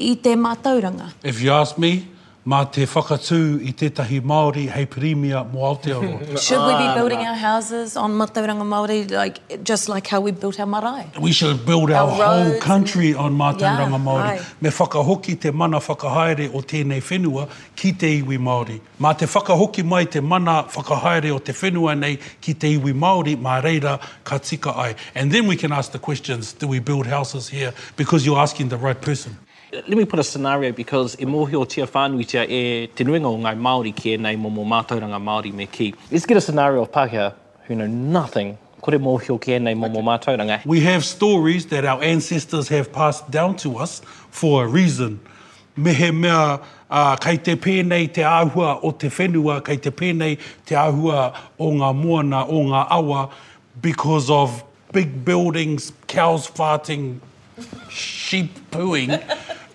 i 0.06 0.14
te 0.22 0.34
mātauranga. 0.36 1.14
If 1.24 1.40
you 1.40 1.50
ask 1.50 1.78
me, 1.78 2.06
mā 2.48 2.58
te 2.72 2.86
whakatū 2.88 3.38
i 3.68 3.74
te 3.76 3.88
tētahi 3.90 4.20
Māori 4.24 4.64
hei 4.72 4.86
premia 4.88 5.42
mō 5.52 5.62
Aotearoa. 5.68 6.38
should 6.46 6.60
we 6.64 6.76
be 6.78 6.86
uh, 6.88 6.94
building 6.96 7.20
our 7.20 7.32
uh, 7.32 7.36
houses 7.42 7.96
on 7.96 8.14
Mātauranga 8.16 8.64
Māori 8.64 8.98
like, 9.10 9.38
just 9.64 9.88
like 9.90 10.06
how 10.06 10.20
we 10.20 10.30
built 10.32 10.58
our 10.58 10.66
marae? 10.66 11.04
We 11.20 11.32
should 11.32 11.64
build 11.66 11.90
our, 11.90 12.08
our 12.10 12.16
whole 12.44 12.58
country 12.60 13.12
on 13.12 13.36
Mātauranga 13.36 13.90
yeah, 13.96 14.04
Māori. 14.06 14.28
Ai. 14.38 14.46
Me 14.62 14.70
whakahoki 14.70 15.36
te 15.38 15.50
mana 15.50 15.78
whakahaere 15.78 16.48
o 16.54 16.62
tēnei 16.72 17.02
whenua 17.10 17.46
ki 17.76 17.92
te 17.92 18.12
iwi 18.22 18.38
Māori. 18.48 18.78
Mā 19.00 19.14
te 19.18 19.26
whakahoki 19.28 19.84
mai 19.84 20.04
te 20.04 20.20
mana 20.32 20.62
whakahaere 20.76 21.34
o 21.34 21.38
te 21.38 21.52
whenua 21.52 21.96
nei 21.98 22.16
ki 22.40 22.54
te 22.54 22.70
iwi 22.78 22.94
Māori, 22.94 23.36
mā 23.38 23.58
reira 23.64 23.98
ka 24.24 24.38
tika 24.38 24.72
ai. 24.86 24.94
And 25.14 25.30
then 25.30 25.46
we 25.46 25.56
can 25.56 25.70
ask 25.72 25.92
the 25.92 25.98
questions, 26.08 26.54
do 26.54 26.66
we 26.68 26.78
build 26.78 27.06
houses 27.06 27.48
here? 27.48 27.74
Because 27.96 28.24
you're 28.24 28.38
asking 28.38 28.70
the 28.70 28.78
right 28.78 29.00
person. 29.00 29.36
Let 29.70 29.88
me 29.90 30.06
put 30.06 30.18
a 30.18 30.24
scenario 30.24 30.72
because 30.72 31.14
e 31.20 31.26
mohi 31.26 31.54
o 31.54 31.64
tia 31.66 31.86
whānuitia 31.86 32.48
e 32.48 32.86
te 32.96 33.04
nuinga 33.04 33.26
o 33.28 33.36
ngai 33.36 33.54
Māori 33.66 33.94
ki 33.94 34.14
e 34.14 34.16
nei 34.16 34.34
mō 34.36 34.48
mō 34.50 34.64
mātauranga 34.64 35.18
Māori 35.20 35.52
me 35.52 35.66
ki. 35.66 35.94
Let's 36.10 36.24
get 36.24 36.38
a 36.38 36.40
scenario 36.40 36.82
of 36.82 36.90
Pākehā 36.90 37.34
who 37.64 37.74
know 37.74 37.86
nothing 37.86 38.56
kore 38.80 38.94
mōhio 38.98 39.38
ki 39.38 39.56
e 39.56 39.58
nei 39.58 39.74
mō 39.74 39.90
mō 39.92 40.00
mātauranga. 40.06 40.64
We 40.64 40.80
have 40.80 41.04
stories 41.04 41.66
that 41.66 41.84
our 41.84 42.02
ancestors 42.02 42.66
have 42.68 42.90
passed 42.94 43.30
down 43.30 43.56
to 43.56 43.76
us 43.76 44.00
for 44.30 44.64
a 44.64 44.66
reason. 44.66 45.20
Mehe 45.76 46.14
mea 46.16 46.64
uh, 46.90 47.16
kei 47.16 47.36
te 47.36 47.54
pēnei 47.54 48.10
te 48.10 48.22
āhua 48.22 48.80
o 48.82 48.92
te 48.92 49.08
whenua, 49.10 49.62
kei 49.62 49.76
te 49.76 49.90
pēnei 49.90 50.38
te 50.64 50.76
āhua 50.80 51.34
o 51.58 51.68
ngā 51.76 51.92
moana, 51.94 52.46
o 52.48 52.64
ngā 52.70 52.86
awa, 52.88 53.28
because 53.82 54.30
of 54.30 54.64
big 54.92 55.12
buildings, 55.26 55.92
cows 56.06 56.48
farting, 56.48 57.18
sheep 57.90 58.56
pooing 58.70 59.12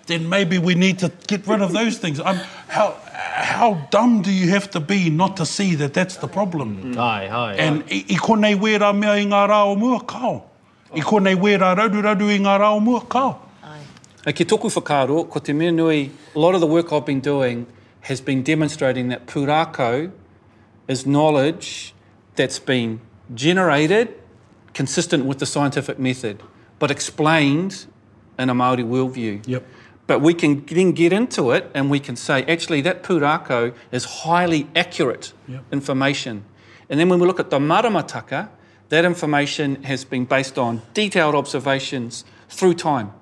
then 0.06 0.28
maybe 0.28 0.58
we 0.58 0.76
need 0.76 1.00
to 1.00 1.10
get 1.28 1.48
rid 1.48 1.62
of 1.62 1.72
those 1.72 1.98
things. 1.98 2.20
I'm, 2.20 2.36
how, 2.68 2.98
how 3.14 3.88
dumb 3.90 4.22
do 4.22 4.32
you 4.32 4.50
have 4.50 4.70
to 4.72 4.80
be 4.80 5.10
not 5.10 5.38
to 5.38 5.46
see 5.46 5.76
that 5.76 5.94
that's 5.94 6.18
the 6.18 6.28
problem? 6.28 6.96
Mm. 6.96 6.98
Ai, 6.98 7.26
ai, 7.28 7.54
and 7.56 7.84
ai. 7.84 7.86
I, 8.06 8.16
i 8.16 8.18
konei 8.20 8.56
wera 8.60 8.94
mea 8.94 9.14
i 9.16 9.24
ngā 9.26 9.44
rā 9.52 9.62
o 9.72 9.76
mua, 9.76 10.02
kao. 10.06 10.44
I 10.94 11.00
konei 11.00 11.36
wera 11.40 11.74
rauru 11.76 12.02
rauru 12.04 12.28
i 12.30 12.38
ngā 12.40 12.58
rā 12.62 12.74
o 12.76 12.80
mua, 12.82 13.00
kao. 13.08 13.40
Ai. 13.64 14.34
Ki 14.34 14.44
tōku 14.46 14.68
whakaro, 14.76 15.24
ko 15.30 15.40
te 15.40 15.54
mea 15.54 15.72
nui, 15.72 16.12
a 16.36 16.40
lot 16.40 16.54
of 16.54 16.60
the 16.60 16.68
work 16.68 16.92
I've 16.92 17.06
been 17.06 17.22
doing 17.22 17.66
has 18.02 18.20
been 18.20 18.44
demonstrating 18.44 19.08
that 19.08 19.26
pūrāko 19.26 20.12
is 20.90 21.06
knowledge 21.06 21.94
that's 22.36 22.60
been 22.60 23.00
generated 23.34 24.14
consistent 24.74 25.24
with 25.24 25.38
the 25.40 25.46
scientific 25.46 25.98
method, 26.00 26.42
but 26.80 26.90
explained 26.92 27.86
in 28.40 28.50
a 28.50 28.54
Māori 28.56 28.84
worldview. 28.84 29.48
Yep. 29.48 29.64
But 30.06 30.20
we 30.20 30.34
can 30.34 30.66
then 30.66 30.92
get 30.92 31.14
into 31.14 31.52
it 31.52 31.70
and 31.74 31.90
we 31.90 32.00
can 32.00 32.16
say, 32.16 32.44
actually, 32.44 32.82
that 32.82 33.04
purako 33.04 33.74
is 33.92 34.04
highly 34.26 34.68
accurate 34.76 35.32
yep. 35.48 35.64
information. 35.72 36.44
And 36.90 37.00
then 37.00 37.08
when 37.10 37.20
we 37.20 37.28
look 37.28 37.40
at 37.40 37.50
the 37.50 37.60
maramataka, 37.60 38.50
that 38.90 39.06
information 39.06 39.82
has 39.84 40.04
been 40.04 40.26
based 40.26 40.58
on 40.60 40.82
detailed 40.94 41.36
observations 41.36 42.26
through 42.50 42.74
time. 42.76 43.14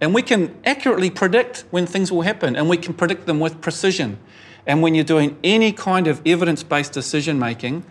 And 0.00 0.14
we 0.14 0.22
can 0.22 0.54
accurately 0.64 1.10
predict 1.10 1.64
when 1.72 1.86
things 1.86 2.12
will 2.12 2.22
happen 2.22 2.54
and 2.54 2.68
we 2.68 2.76
can 2.76 2.94
predict 2.94 3.26
them 3.26 3.40
with 3.40 3.60
precision. 3.60 4.18
And 4.64 4.80
when 4.80 4.94
you're 4.94 5.02
doing 5.04 5.36
any 5.42 5.72
kind 5.72 6.06
of 6.06 6.22
evidence 6.24 6.62
based 6.62 6.92
decision 6.92 7.38
making, 7.40 7.84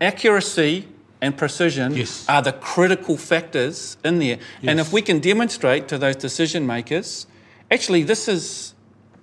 accuracy 0.00 0.88
and 1.22 1.36
precision 1.38 1.94
yes. 1.96 2.26
are 2.28 2.42
the 2.42 2.52
critical 2.52 3.16
factors 3.16 3.96
in 4.04 4.18
there. 4.18 4.38
Yes. 4.60 4.64
And 4.70 4.80
if 4.80 4.92
we 4.92 5.00
can 5.00 5.20
demonstrate 5.20 5.86
to 5.88 5.96
those 5.96 6.16
decision 6.16 6.66
makers, 6.66 7.28
Actually, 7.70 8.02
this 8.02 8.28
is 8.28 8.74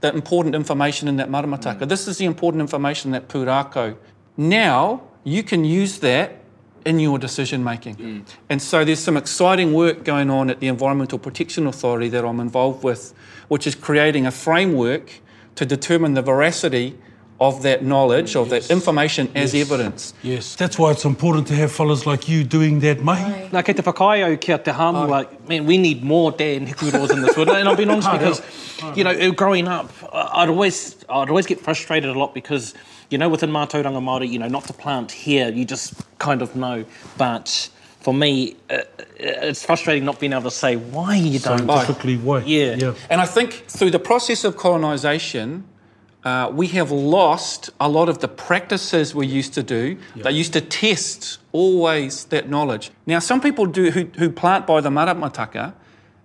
the 0.01 0.13
important 0.13 0.55
information 0.55 1.07
in 1.07 1.17
that 1.17 1.29
maramataka. 1.29 1.81
Mm. 1.81 1.89
This 1.89 2.07
is 2.07 2.17
the 2.17 2.25
important 2.25 2.61
information 2.61 3.09
in 3.09 3.11
that 3.13 3.27
purako. 3.29 3.95
Now 4.35 5.03
you 5.23 5.43
can 5.43 5.63
use 5.63 5.99
that 5.99 6.39
in 6.85 6.99
your 6.99 7.19
decision 7.19 7.63
making. 7.63 7.95
Mm. 7.97 8.25
And 8.49 8.59
so 8.61 8.83
there's 8.83 8.99
some 8.99 9.15
exciting 9.15 9.73
work 9.73 10.03
going 10.03 10.31
on 10.31 10.49
at 10.49 10.59
the 10.59 10.67
Environmental 10.67 11.19
Protection 11.19 11.67
Authority 11.67 12.09
that 12.09 12.25
I'm 12.25 12.39
involved 12.39 12.83
with, 12.83 13.13
which 13.47 13.67
is 13.67 13.75
creating 13.75 14.25
a 14.25 14.31
framework 14.31 15.11
to 15.55 15.65
determine 15.65 16.15
the 16.15 16.23
veracity 16.23 16.97
of 17.41 17.63
that 17.63 17.83
knowledge, 17.83 18.35
of 18.35 18.51
yes. 18.51 18.67
that 18.67 18.73
information 18.73 19.27
yes. 19.33 19.53
as 19.55 19.55
evidence. 19.55 20.13
Yes, 20.21 20.55
that's 20.55 20.77
why 20.77 20.91
it's 20.91 21.03
important 21.05 21.47
to 21.47 21.55
have 21.55 21.71
fellows 21.71 22.05
like 22.05 22.29
you 22.29 22.43
doing 22.43 22.79
that, 22.81 23.03
mate. 23.03 23.49
Nā, 23.51 23.65
kei 23.65 23.73
te 23.73 23.81
whakaiau 23.81 24.37
te 24.39 25.09
like, 25.11 25.49
man, 25.49 25.65
we 25.65 25.79
need 25.79 26.03
more 26.03 26.31
Dan 26.31 26.67
Hikuros 26.67 27.11
in 27.11 27.23
this 27.23 27.35
world. 27.35 27.49
And 27.49 27.67
I've 27.67 27.77
been 27.77 27.89
honest 27.89 28.11
because, 28.11 28.41
you 28.95 29.03
know, 29.03 29.31
growing 29.31 29.67
up, 29.67 29.89
I'd 30.13 30.49
always, 30.49 31.03
I'd 31.09 31.29
always 31.29 31.47
get 31.47 31.59
frustrated 31.59 32.15
a 32.15 32.19
lot 32.19 32.35
because, 32.35 32.75
you 33.09 33.17
know, 33.17 33.27
within 33.27 33.49
Mātauranga 33.49 33.99
Māori, 34.03 34.29
you 34.29 34.37
know, 34.37 34.47
not 34.47 34.65
to 34.65 34.73
plant 34.73 35.11
here, 35.11 35.49
you 35.51 35.65
just 35.65 35.95
kind 36.19 36.43
of 36.43 36.55
know, 36.55 36.85
but 37.17 37.69
for 38.01 38.13
me, 38.13 38.55
uh, 38.69 38.75
uh 38.77 38.83
it's 39.49 39.65
frustrating 39.65 40.05
not 40.05 40.19
being 40.19 40.33
able 40.33 40.43
to 40.43 40.51
say 40.51 40.75
why 40.75 41.15
you 41.15 41.39
don't. 41.39 41.57
Scientifically, 41.67 42.17
why? 42.17 42.43
Yeah. 42.43 42.75
yeah. 42.75 42.93
And 43.09 43.19
I 43.19 43.25
think 43.25 43.53
through 43.67 43.89
the 43.89 43.99
process 43.99 44.43
of 44.43 44.57
colonisation, 44.57 45.63
uh, 46.23 46.51
we 46.53 46.67
have 46.67 46.91
lost 46.91 47.71
a 47.79 47.89
lot 47.89 48.07
of 48.07 48.19
the 48.19 48.27
practices 48.27 49.15
we 49.15 49.25
used 49.25 49.53
to 49.53 49.63
do. 49.63 49.97
Yep. 50.15 50.25
They 50.25 50.31
used 50.31 50.53
to 50.53 50.61
test 50.61 51.39
always 51.51 52.25
that 52.25 52.47
knowledge. 52.47 52.91
Now, 53.07 53.17
some 53.19 53.41
people 53.41 53.65
do 53.65 53.89
who, 53.89 54.05
who 54.17 54.29
plant 54.29 54.67
by 54.67 54.81
the 54.81 54.89
maramataka, 54.89 55.73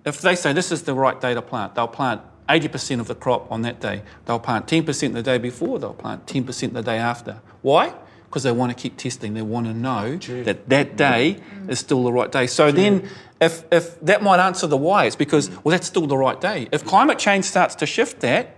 if 0.04 0.20
they 0.20 0.36
say 0.36 0.52
this 0.52 0.70
is 0.70 0.82
the 0.82 0.92
right 0.94 1.18
day 1.18 1.32
to 1.32 1.40
plant, 1.40 1.74
they'll 1.74 1.88
plant 1.88 2.20
80% 2.48 3.00
of 3.00 3.08
the 3.08 3.14
crop 3.14 3.50
on 3.50 3.62
that 3.62 3.80
day. 3.80 4.02
They'll 4.26 4.38
plant 4.38 4.66
10% 4.66 5.14
the 5.14 5.22
day 5.22 5.38
before, 5.38 5.78
they'll 5.78 5.94
plant 5.94 6.26
10% 6.26 6.74
the 6.74 6.82
day 6.82 6.98
after. 6.98 7.40
Why? 7.62 7.94
Because 8.26 8.42
they 8.42 8.52
want 8.52 8.76
to 8.76 8.80
keep 8.80 8.98
testing. 8.98 9.32
They 9.32 9.40
want 9.42 9.66
to 9.66 9.72
know 9.72 10.16
Gee. 10.16 10.42
that 10.42 10.68
that 10.68 10.96
day 10.96 11.40
mm. 11.56 11.70
is 11.70 11.78
still 11.78 12.04
the 12.04 12.12
right 12.12 12.30
day. 12.30 12.46
So 12.48 12.70
Gee. 12.70 12.76
then, 12.76 13.08
if, 13.40 13.64
if 13.72 13.98
that 14.02 14.22
might 14.22 14.40
answer 14.40 14.66
the 14.66 14.76
why, 14.76 15.06
it's 15.06 15.16
because, 15.16 15.48
well, 15.64 15.70
that's 15.72 15.86
still 15.86 16.06
the 16.06 16.18
right 16.18 16.38
day. 16.38 16.68
If 16.70 16.84
climate 16.84 17.18
change 17.18 17.46
starts 17.46 17.74
to 17.76 17.86
shift 17.86 18.20
that, 18.20 18.55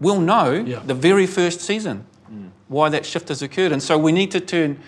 we'll 0.00 0.20
know 0.20 0.52
yeah. 0.66 0.80
the 0.84 0.94
very 0.94 1.26
first 1.26 1.60
season 1.60 2.06
mm. 2.30 2.48
why 2.68 2.88
that 2.88 3.06
shift 3.06 3.28
has 3.28 3.42
occurred. 3.42 3.72
And 3.72 3.82
so 3.82 3.98
we 3.98 4.12
need 4.12 4.30
to 4.32 4.40
turn 4.40 4.78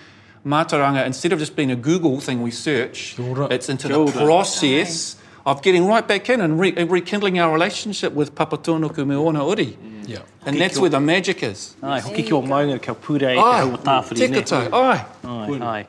mātauranga, 0.46 1.04
instead 1.06 1.32
of 1.32 1.38
just 1.38 1.56
being 1.56 1.70
a 1.70 1.76
Google 1.76 2.20
thing 2.20 2.42
we 2.42 2.50
search, 2.50 3.14
Kilda. 3.16 3.48
it's 3.52 3.68
into 3.68 3.88
Kilda. 3.88 4.12
the 4.12 4.24
process 4.24 5.16
of 5.44 5.62
getting 5.62 5.86
right 5.86 6.06
back 6.06 6.28
in 6.28 6.40
and, 6.40 6.60
re 6.60 6.72
rekindling 6.72 7.38
our 7.38 7.52
relationship 7.52 8.12
with 8.12 8.34
papatūnuku 8.34 9.06
me 9.06 9.14
ona 9.16 9.46
uri. 9.46 9.66
Mm. 9.80 10.08
Yeah. 10.08 10.16
And 10.46 10.56
hoki 10.56 10.58
that's 10.58 10.78
where 10.78 10.90
the 10.90 11.00
magic 11.00 11.42
is. 11.42 11.76
Ai, 11.82 12.00
hoki 12.00 12.22
ki 12.22 12.32
o 12.32 12.42
maunga, 12.42 12.80
ka 12.80 12.94
pūrei, 12.94 13.36
ka 13.36 13.66
hau 13.68 13.76
tāwhiri 13.76 14.30
ne. 14.30 14.42
Tika 14.42 14.56
ai. 14.72 15.06
Ai, 15.24 15.58
ai. 15.60 15.86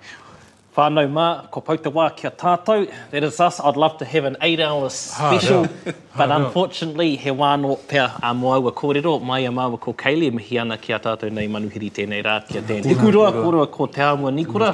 Whānau 0.79 1.09
mā, 1.11 1.51
ko 1.51 1.59
pauta 1.61 1.91
wā 1.91 2.05
kia 2.15 2.29
tātou. 2.31 2.87
That 3.11 3.23
is 3.27 3.39
us. 3.41 3.59
I'd 3.59 3.75
love 3.75 3.97
to 3.99 4.05
have 4.05 4.23
an 4.29 4.37
eight 4.41 4.61
hour 4.61 4.89
special. 4.89 5.67
but 6.15 6.31
unfortunately, 6.31 7.17
he 7.17 7.29
wāno 7.41 7.75
pia 7.89 8.05
a 8.23 8.31
moaua 8.33 8.71
kōrero. 8.81 9.17
Mai 9.31 9.39
a 9.41 9.49
māua 9.49 9.79
ko 9.79 9.93
Kaili, 9.93 10.31
mihi 10.31 10.57
ana 10.61 10.77
kia 10.77 10.97
tātou 10.99 11.29
nei 11.31 11.47
manuhiri 11.47 11.91
tēnei 11.99 12.23
rā 12.23 12.37
kia 12.47 12.61
tēnei. 12.61 12.85
Tēnā 12.87 12.99
kūroa 13.03 13.31
kōroa 13.41 13.67
ko 13.75 13.87
te 13.87 14.01
āmua 14.07 14.31
nikura. 14.39 14.69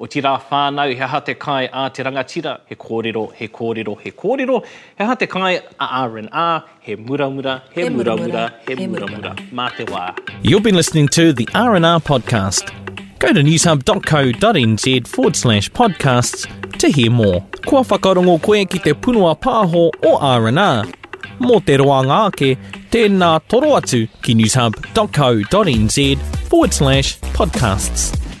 o 0.00 0.06
ti 0.16 0.22
rā 0.24 0.34
whānau, 0.50 0.90
he 1.02 1.10
ha 1.14 1.20
te 1.20 1.34
kai 1.46 1.68
a 1.70 1.90
te 1.90 2.02
rangatira, 2.08 2.56
he 2.66 2.74
kōrero, 2.86 3.26
he 3.34 3.48
kōrero, 3.48 4.00
he 4.00 4.12
kōrero. 4.24 4.64
He 4.96 5.04
ha 5.12 5.20
te 5.26 5.28
kai 5.34 5.52
a 5.58 5.92
R&R, 6.06 6.64
he 6.88 6.96
mura 6.96 7.30
mura, 7.30 7.62
he 7.76 7.88
mura 7.90 8.16
mura, 8.16 8.50
he, 8.66 8.74
mura 8.86 9.06
mura. 9.06 9.12
muramura. 9.12 9.50
Mā 9.52 9.68
te 9.76 9.84
wā. 9.84 10.04
You've 10.42 10.62
been 10.62 10.74
listening 10.82 11.08
to 11.08 11.32
the 11.34 11.46
R&R 11.54 12.00
Podcast 12.00 12.76
go 13.18 13.32
to 13.32 13.40
newshub.co.nz 13.40 15.06
forward 15.06 15.36
slash 15.36 15.70
podcasts 15.70 16.46
to 16.78 16.88
hear 16.88 17.10
more. 17.10 17.40
Kua 17.66 17.82
whakarongo 17.84 18.40
koe 18.42 18.64
ki 18.64 18.78
te 18.78 18.92
punua 18.94 19.34
pāho 19.38 19.84
o 20.02 20.14
R&R. 20.16 20.92
Mō 21.44 21.60
te 21.66 21.76
roanga 21.80 22.18
ake, 22.28 22.52
tēnā 22.92 23.32
toro 23.50 23.74
atu 23.80 24.02
ki 24.22 24.34
newshub.co.nz 24.38 26.00
forward 26.50 26.74
slash 26.80 27.16
podcasts. 27.40 28.33